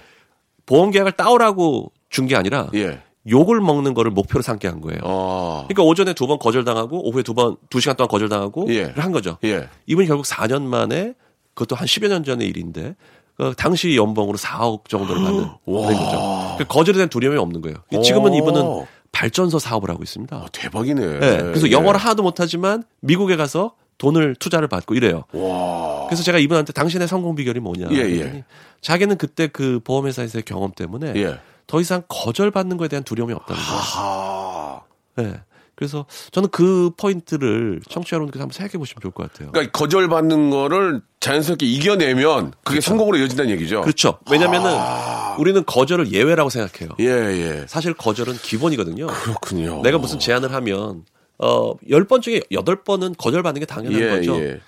보험 0.67 0.91
계약을 0.91 1.13
따오라고 1.13 1.93
준 2.09 2.27
게 2.27 2.37
아니라 2.37 2.69
예. 2.75 3.03
욕을 3.29 3.61
먹는 3.61 3.95
거를 3.95 4.11
목표로 4.11 4.43
삼게 4.43 4.69
한 4.69 4.81
거예요. 4.81 5.01
어. 5.05 5.65
그러니까 5.69 5.83
오전에 5.83 6.13
두 6.15 6.27
번 6.27 6.39
거절당하고 6.39 7.09
오후에 7.09 7.23
두 7.23 7.35
번, 7.35 7.57
두 7.71 7.81
시간 7.81 7.97
동안 7.97 8.09
거절당하고 8.09 8.67
예. 8.75 8.93
한 8.97 9.13
거죠. 9.13 9.39
예. 9.45 9.69
이분이 9.87 10.07
결국 10.09 10.25
4년 10.27 10.63
만에 10.63 11.15
그것도 11.55 11.75
한 11.77 11.87
10여 11.87 12.09
년 12.09 12.23
전의 12.25 12.47
일인데 12.49 12.95
그 13.37 13.53
당시 13.57 13.97
연봉으로 13.97 14.39
4억 14.39 14.89
정도를 14.89 15.23
받는 15.23 15.41
된 15.67 15.97
거죠. 15.97 16.55
그 16.59 16.65
거절에 16.67 16.97
대한 16.97 17.09
두려움이 17.09 17.39
없는 17.39 17.61
거예요. 17.63 17.77
지금은 18.03 18.33
오. 18.33 18.37
이분은 18.37 18.85
발전소 19.13 19.59
사업을 19.59 19.91
하고 19.91 20.03
있습니다. 20.03 20.37
어, 20.37 20.47
대박이네. 20.53 21.19
네, 21.21 21.37
그래서 21.39 21.67
예. 21.69 21.73
영어를 21.73 21.99
하나도 21.99 22.23
못하지만 22.23 22.83
미국에 23.01 23.37
가서 23.37 23.73
돈을 23.99 24.37
투자를 24.39 24.69
받고 24.69 24.95
이래요. 24.95 25.25
와. 25.33 26.07
그래서 26.07 26.23
제가 26.23 26.39
이분한테 26.39 26.73
당신의 26.75 27.09
성공 27.09 27.35
비결이 27.35 27.61
뭐냐? 27.61 27.89
예, 27.93 27.97
예. 27.97 28.45
자기는 28.83 29.17
그때 29.17 29.47
그 29.47 29.81
보험회사에서의 29.85 30.43
경험 30.45 30.71
때문에 30.73 31.15
예. 31.17 31.39
더 31.67 31.81
이상 31.81 32.03
거절받는 32.09 32.77
것에 32.77 32.89
대한 32.89 33.05
두려움이 33.05 33.33
없다는 33.33 33.63
거예요. 33.63 33.81
하. 33.81 34.83
네. 35.17 35.41
그래서 35.75 36.07
저는 36.31 36.49
그 36.51 36.91
포인트를 36.97 37.81
청취자 37.89 38.17
여러분께서 38.17 38.43
한번 38.43 38.55
생각해 38.55 38.79
보시면 38.79 39.03
좋을 39.03 39.13
것 39.13 39.31
같아요. 39.31 39.53
그러니까 39.53 39.79
거절받는 39.79 40.49
거를 40.51 41.03
자연스럽게 41.21 41.67
이겨내면 41.67 42.55
그게 42.65 42.81
성공으로 42.81 43.19
이어진다는 43.19 43.51
얘기죠. 43.53 43.83
그렇죠. 43.83 44.19
왜냐면은 44.31 44.71
아. 44.73 45.37
우리는 45.39 45.63
거절을 45.67 46.13
예외라고 46.13 46.49
생각해요. 46.49 46.97
예, 47.01 47.05
예. 47.05 47.65
사실 47.69 47.93
거절은 47.93 48.35
기본이거든요. 48.39 49.07
그렇군요. 49.07 49.83
내가 49.83 49.99
무슨 49.99 50.19
제안을 50.19 50.53
하면 50.55 51.05
어, 51.39 51.77
10번 51.77 52.23
중에 52.23 52.41
8번은 52.51 53.19
거절받는 53.19 53.61
게 53.61 53.67
당연한 53.67 54.01
예, 54.01 54.09
거죠. 54.09 54.41
예. 54.41 54.61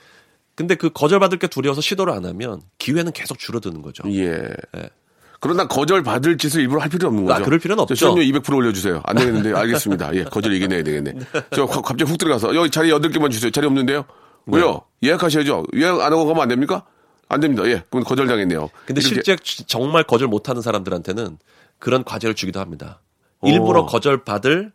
근데 0.55 0.75
그 0.75 0.91
거절받을 0.91 1.39
게 1.39 1.47
두려워서 1.47 1.81
시도를 1.81 2.13
안 2.13 2.27
하면 2.27 2.61
기회는 2.77 3.13
계속 3.13 3.39
줄어드는 3.39 3.81
거죠. 3.81 4.03
예. 4.11 4.43
예. 4.77 4.91
그러나 5.41 5.67
거절 5.69 6.03
받을 6.03 6.37
짓을 6.37 6.61
일부러 6.63 6.81
할 6.81 6.89
필요 6.89 7.09
없는 7.09 7.25
거죠. 7.25 7.41
아, 7.41 7.45
그럴 7.45 7.59
필요는 7.59 7.83
없죠. 7.83 7.95
수업료 7.95 8.23
200% 8.23 8.57
올려주세요. 8.57 9.03
안 9.05 9.17
되겠는데 9.17 9.53
알겠습니다. 9.53 10.15
예, 10.15 10.25
거절 10.25 10.53
이겨내야 10.53 10.83
되겠네. 10.83 11.15
저 11.55 11.67
가- 11.67 11.81
갑자기 11.81 12.11
훅 12.11 12.19
들어가서 12.19 12.55
여기 12.57 12.71
자리 12.71 12.91
8개만 12.91 13.31
주세요. 13.31 13.51
자리 13.51 13.67
없는데요? 13.67 14.05
왜요? 14.47 14.83
예약하셔야죠. 15.03 15.65
예약 15.75 16.01
안 16.01 16.13
하고 16.13 16.27
가면 16.27 16.43
안 16.43 16.49
됩니까? 16.49 16.85
안 17.29 17.41
됩니다. 17.41 17.65
예, 17.67 17.83
그건 17.85 18.05
거절당했네요. 18.05 18.69
근데 18.87 19.01
실제 19.01 19.37
지- 19.37 19.65
정말 19.67 20.03
거절 20.03 20.27
못하는 20.29 20.63
사람들한테는 20.63 21.39
그런 21.79 22.03
과제를 22.03 22.35
주기도 22.35 22.59
합니다. 22.59 23.01
일부러 23.43 23.83
오. 23.83 23.87
거절 23.87 24.25
받을 24.25 24.73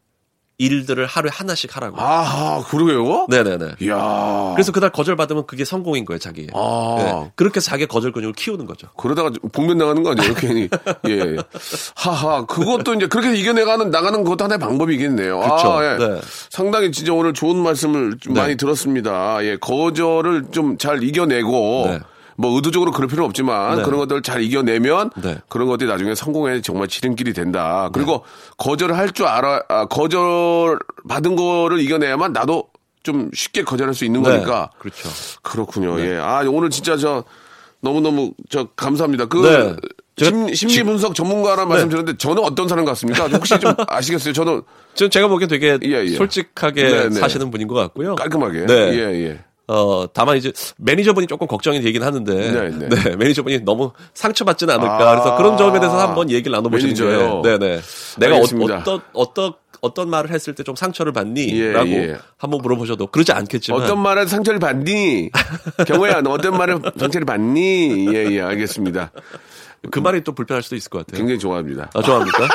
일들을 0.60 1.06
하루에 1.06 1.32
하나씩 1.34 1.76
하라고. 1.76 2.00
아하, 2.00 2.64
그러게요? 2.66 3.26
네네네. 3.30 3.76
이야. 3.82 4.52
그래서 4.56 4.72
그날 4.72 4.92
거절받으면 4.92 5.48
그게 5.48 5.66
성공인 5.66 6.06
거예요, 6.06 6.20
자기. 6.20 6.48
아. 6.54 6.96
네. 6.98 7.32
그렇게 7.36 7.60
자기 7.60 7.86
거절 7.88 8.12
근육을 8.12 8.34
키우는 8.34 8.66
거죠. 8.66 8.88
그러다가 8.98 9.32
복면 9.52 9.78
나가는 9.80 10.02
거 10.04 10.12
아니에요? 10.12 10.34
괜히. 10.36 10.70
예. 11.10 11.38
하하. 11.96 12.46
그것도 12.46 12.94
이제 12.94 13.08
그렇게 13.08 13.36
이겨내가는, 13.36 13.90
나가는 13.90 14.24
것도 14.24 14.44
하나의 14.44 14.60
방법이겠네요. 14.60 15.40
그쵸. 15.40 15.72
아, 15.74 15.86
예. 15.86 15.98
네. 15.98 16.22
상당히 16.50 16.92
진짜 16.92 17.14
오늘 17.14 17.34
좋은 17.34 17.58
말씀을 17.58 18.18
좀 18.20 18.34
네. 18.34 18.42
많이 18.42 18.56
들었습니다. 18.56 19.44
예. 19.44 19.58
거절을 19.58 20.46
좀 20.52 20.78
잘 20.78 21.04
이겨내고, 21.04 21.86
네. 21.88 22.00
뭐 22.38 22.56
의도적으로 22.56 22.92
그럴 22.92 23.08
필요는 23.08 23.28
없지만 23.30 23.78
네. 23.78 23.84
그런 23.84 24.00
것들을 24.00 24.22
잘 24.22 24.42
이겨내면 24.42 25.12
네. 25.22 25.38
그런 25.50 25.68
것들이 25.68 25.90
나중에 25.90 26.16
성공에 26.16 26.62
정말 26.62 26.88
지름길이 26.88 27.34
된다. 27.34 27.90
그리고 27.94 28.24
거절을 28.58 28.98
할 28.98 29.12
줄 29.14 29.28
알아, 29.28 29.62
아, 29.70 29.86
거절 29.86 30.80
받은 31.08 31.36
거를 31.36 31.80
이겨내야만 31.80 32.34
나도 32.34 32.70
좀 33.04 33.30
쉽게 33.34 33.64
거절할 33.64 33.94
수 33.94 34.06
있는 34.06 34.24
네. 34.24 34.32
거니까. 34.32 34.70
그렇죠. 34.80 35.10
그렇군요. 35.44 36.00
예. 36.00 36.18
아, 36.18 36.44
오늘 36.48 36.70
진짜 36.70 36.98
저 36.98 37.24
너무 37.82 38.02
너무 38.02 38.32
저 38.50 38.66
감사합니다. 38.76 39.26
그 39.26 39.38
네. 39.46 39.76
심, 40.18 40.54
심리 40.54 40.84
분석 40.84 41.14
전문가라는 41.16 41.68
말씀 41.68 41.90
드렸는데 41.90 42.18
저는 42.18 42.44
어떤 42.44 42.68
사람 42.68 42.86
같습니까? 42.86 43.28
혹시 43.28 43.60
좀 43.60 43.74
아시겠어요? 43.88 44.34
저는 44.34 44.62
지금 44.96 45.10
제가 45.10 45.28
보기엔 45.28 45.50
되게 45.50 45.78
예, 45.84 45.90
예. 46.06 46.16
솔직하게 46.16 46.84
네, 46.84 47.10
네. 47.10 47.20
사시는 47.20 47.52
분인 47.52 47.68
것 47.68 47.76
같고요. 47.76 48.16
깔끔하게. 48.16 48.66
네. 48.68 48.74
예, 48.94 49.00
예. 49.28 49.44
어, 49.74 50.06
다만 50.14 50.38
이제 50.38 50.52
매니저분이 50.78 51.26
조금 51.26 51.48
걱정이 51.48 51.82
되긴 51.82 52.04
하는데, 52.04 52.32
네, 52.52 52.70
네, 52.70 52.90
네. 52.90 53.16
매니저분이 53.16 53.62
너무 53.62 53.92
상처받지는 54.14 54.72
않을까. 54.76 54.94
아. 55.12 55.16
그래서 55.16 55.36
그런 55.36 55.58
점에 55.58 55.80
대해서 55.80 55.98
한번 56.00 56.30
얘기를 56.30 56.52
나눠보시는? 56.52 56.94
게, 56.94 57.02
네네. 57.58 57.80
내가 58.20 58.34
어, 58.34 58.36
알겠습니다. 58.36 58.78
어 58.78 58.84
떤, 58.84 59.02
어떤, 59.14 59.54
어떤 59.82 60.10
말을 60.10 60.30
했을 60.30 60.54
때 60.54 60.64
좀 60.64 60.76
상처를 60.76 61.12
받니? 61.12 61.60
예, 61.60 61.72
라고 61.72 61.90
예. 61.90 62.18
한번 62.38 62.62
물어보셔도 62.62 63.08
그러지 63.08 63.32
않겠지만. 63.32 63.82
어떤 63.82 64.00
말에 64.00 64.26
상처를 64.28 64.60
받니? 64.60 65.30
경호야, 65.88 66.22
너 66.22 66.30
어떤 66.32 66.56
말에 66.56 66.78
상처를 66.98 67.26
받니? 67.26 68.14
예, 68.14 68.32
예, 68.32 68.42
알겠습니다. 68.42 69.12
그 69.92 70.00
말이 70.00 70.24
또 70.24 70.32
불편할 70.34 70.64
수도 70.64 70.76
있을 70.76 70.90
것 70.90 71.00
같아요. 71.06 71.18
굉장히 71.20 71.38
좋아합니다. 71.40 71.90
아, 71.94 72.02
좋아합니까? 72.02 72.48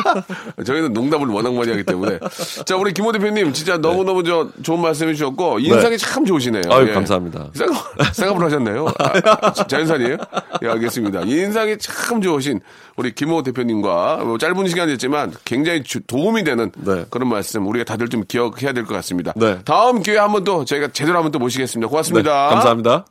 저희는 0.64 0.92
농담을 0.92 1.28
워낙 1.28 1.52
많이 1.54 1.70
하기 1.70 1.84
때문에. 1.84 2.18
자, 2.64 2.76
우리 2.76 2.92
김호 2.92 3.12
대표님, 3.12 3.52
진짜 3.52 3.76
너무너무 3.76 4.24
저 4.24 4.48
좋은 4.62 4.80
말씀 4.80 5.08
해주셨고, 5.08 5.58
인상이 5.60 5.98
참 5.98 6.24
좋으시네요. 6.24 6.62
네. 6.62 6.74
아유, 6.74 6.88
예. 6.88 6.92
감사합니다. 6.94 7.48
생각, 7.54 8.14
생각을 8.14 8.44
하셨나요? 8.46 8.86
아, 8.98 9.52
자연산이에요? 9.52 10.16
예, 10.62 10.68
알겠습니다. 10.68 11.20
인상이 11.22 11.76
참 11.78 12.20
좋으신 12.22 12.60
우리 12.96 13.14
김호 13.14 13.42
대표님과 13.42 14.18
뭐 14.24 14.38
짧은 14.38 14.66
시간이었지만 14.68 15.34
굉장히 15.44 15.82
주- 15.82 16.00
도움이 16.06 16.44
되는 16.44 16.70
네. 16.76 17.04
그런 17.10 17.28
말씀 17.28 17.66
우리가 17.66 17.84
다들 17.84 18.08
좀 18.08 18.24
기억해야 18.26 18.72
될 18.72 18.84
것 18.84 18.94
같습니다. 18.94 19.32
네. 19.36 19.58
다음 19.64 20.02
기회에 20.02 20.18
한번 20.18 20.44
또 20.44 20.64
저희가 20.64 20.88
제대로 20.88 21.16
한번 21.18 21.30
또 21.30 21.38
모시겠습니다. 21.38 21.86
네, 21.86 21.90
고맙습니다. 21.90 22.48
감사합니다. 22.48 23.04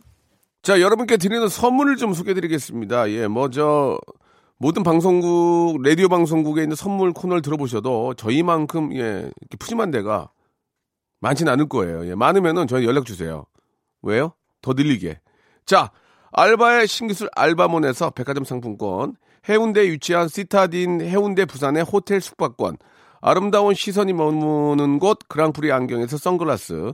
자, 0.61 0.81
여러분께 0.81 1.17
드리는 1.17 1.47
선물을 1.47 1.95
좀 1.95 2.13
소개해 2.13 2.33
드리겠습니다. 2.33 3.09
예, 3.11 3.27
뭐, 3.27 3.49
저, 3.49 3.97
모든 4.57 4.83
방송국, 4.83 5.81
라디오 5.81 6.09
방송국에 6.09 6.63
있는 6.63 6.75
선물 6.75 7.13
코너를 7.13 7.41
들어보셔도 7.41 8.13
저희만큼, 8.15 8.93
예, 8.97 9.31
푸짐한 9.57 9.91
데가 9.91 10.29
많지는 11.21 11.51
않을 11.53 11.69
거예요. 11.69 12.05
예, 12.07 12.15
많으면은 12.15 12.67
저희 12.67 12.85
연락 12.85 13.05
주세요. 13.05 13.45
왜요? 14.01 14.33
더 14.61 14.73
늘리게. 14.73 15.21
자, 15.65 15.91
알바의 16.33 16.87
신기술 16.87 17.29
알바몬에서 17.35 18.09
백화점 18.09 18.43
상품권, 18.43 19.15
해운대에 19.47 19.89
위치한 19.91 20.27
시타딘 20.27 21.01
해운대 21.01 21.45
부산의 21.45 21.83
호텔 21.83 22.19
숙박권, 22.19 22.77
아름다운 23.21 23.73
시선이 23.73 24.11
머무는 24.11 24.99
곳 24.99 25.19
그랑프리 25.29 25.71
안경에서 25.71 26.17
선글라스, 26.17 26.93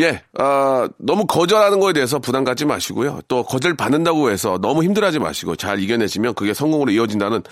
예, 0.00 0.22
아, 0.38 0.88
너무 0.98 1.26
거절하는 1.26 1.78
거에 1.78 1.92
대해서 1.92 2.18
부담 2.18 2.42
갖지 2.42 2.64
마시고요. 2.64 3.20
또 3.28 3.42
거절 3.42 3.76
받는다고 3.76 4.30
해서 4.30 4.58
너무 4.60 4.82
힘들어하지 4.82 5.18
마시고 5.18 5.56
잘 5.56 5.78
이겨내시면 5.78 6.34
그게 6.34 6.54
성공으로 6.54 6.90
이어진다는 6.90 7.42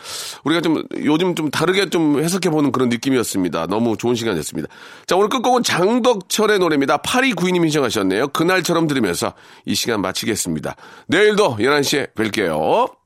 우리가 0.45 0.63
좀 0.63 0.83
요즘 1.05 1.35
좀 1.35 1.51
다르게 1.51 1.91
좀 1.91 2.23
해석해 2.23 2.49
보는 2.49 2.73
그런 2.73 2.89
느낌이었습니다. 2.89 3.67
너무 3.67 3.99
좋은 3.99 4.15
시간이었습니다. 4.15 4.69
자, 5.07 5.17
오늘 5.17 5.29
끝곡은 5.29 5.63
장덕철의 5.63 6.59
노래입니다. 6.59 6.99
8292님이 6.99 7.65
신청하셨네요. 7.65 8.29
그날처럼 8.29 8.87
들으면서 8.87 9.35
이 9.67 9.75
시간 9.75 10.01
마치겠습니다. 10.01 10.75
내일도 11.07 11.57
11시에 11.59 12.15
뵐게요. 12.15 12.98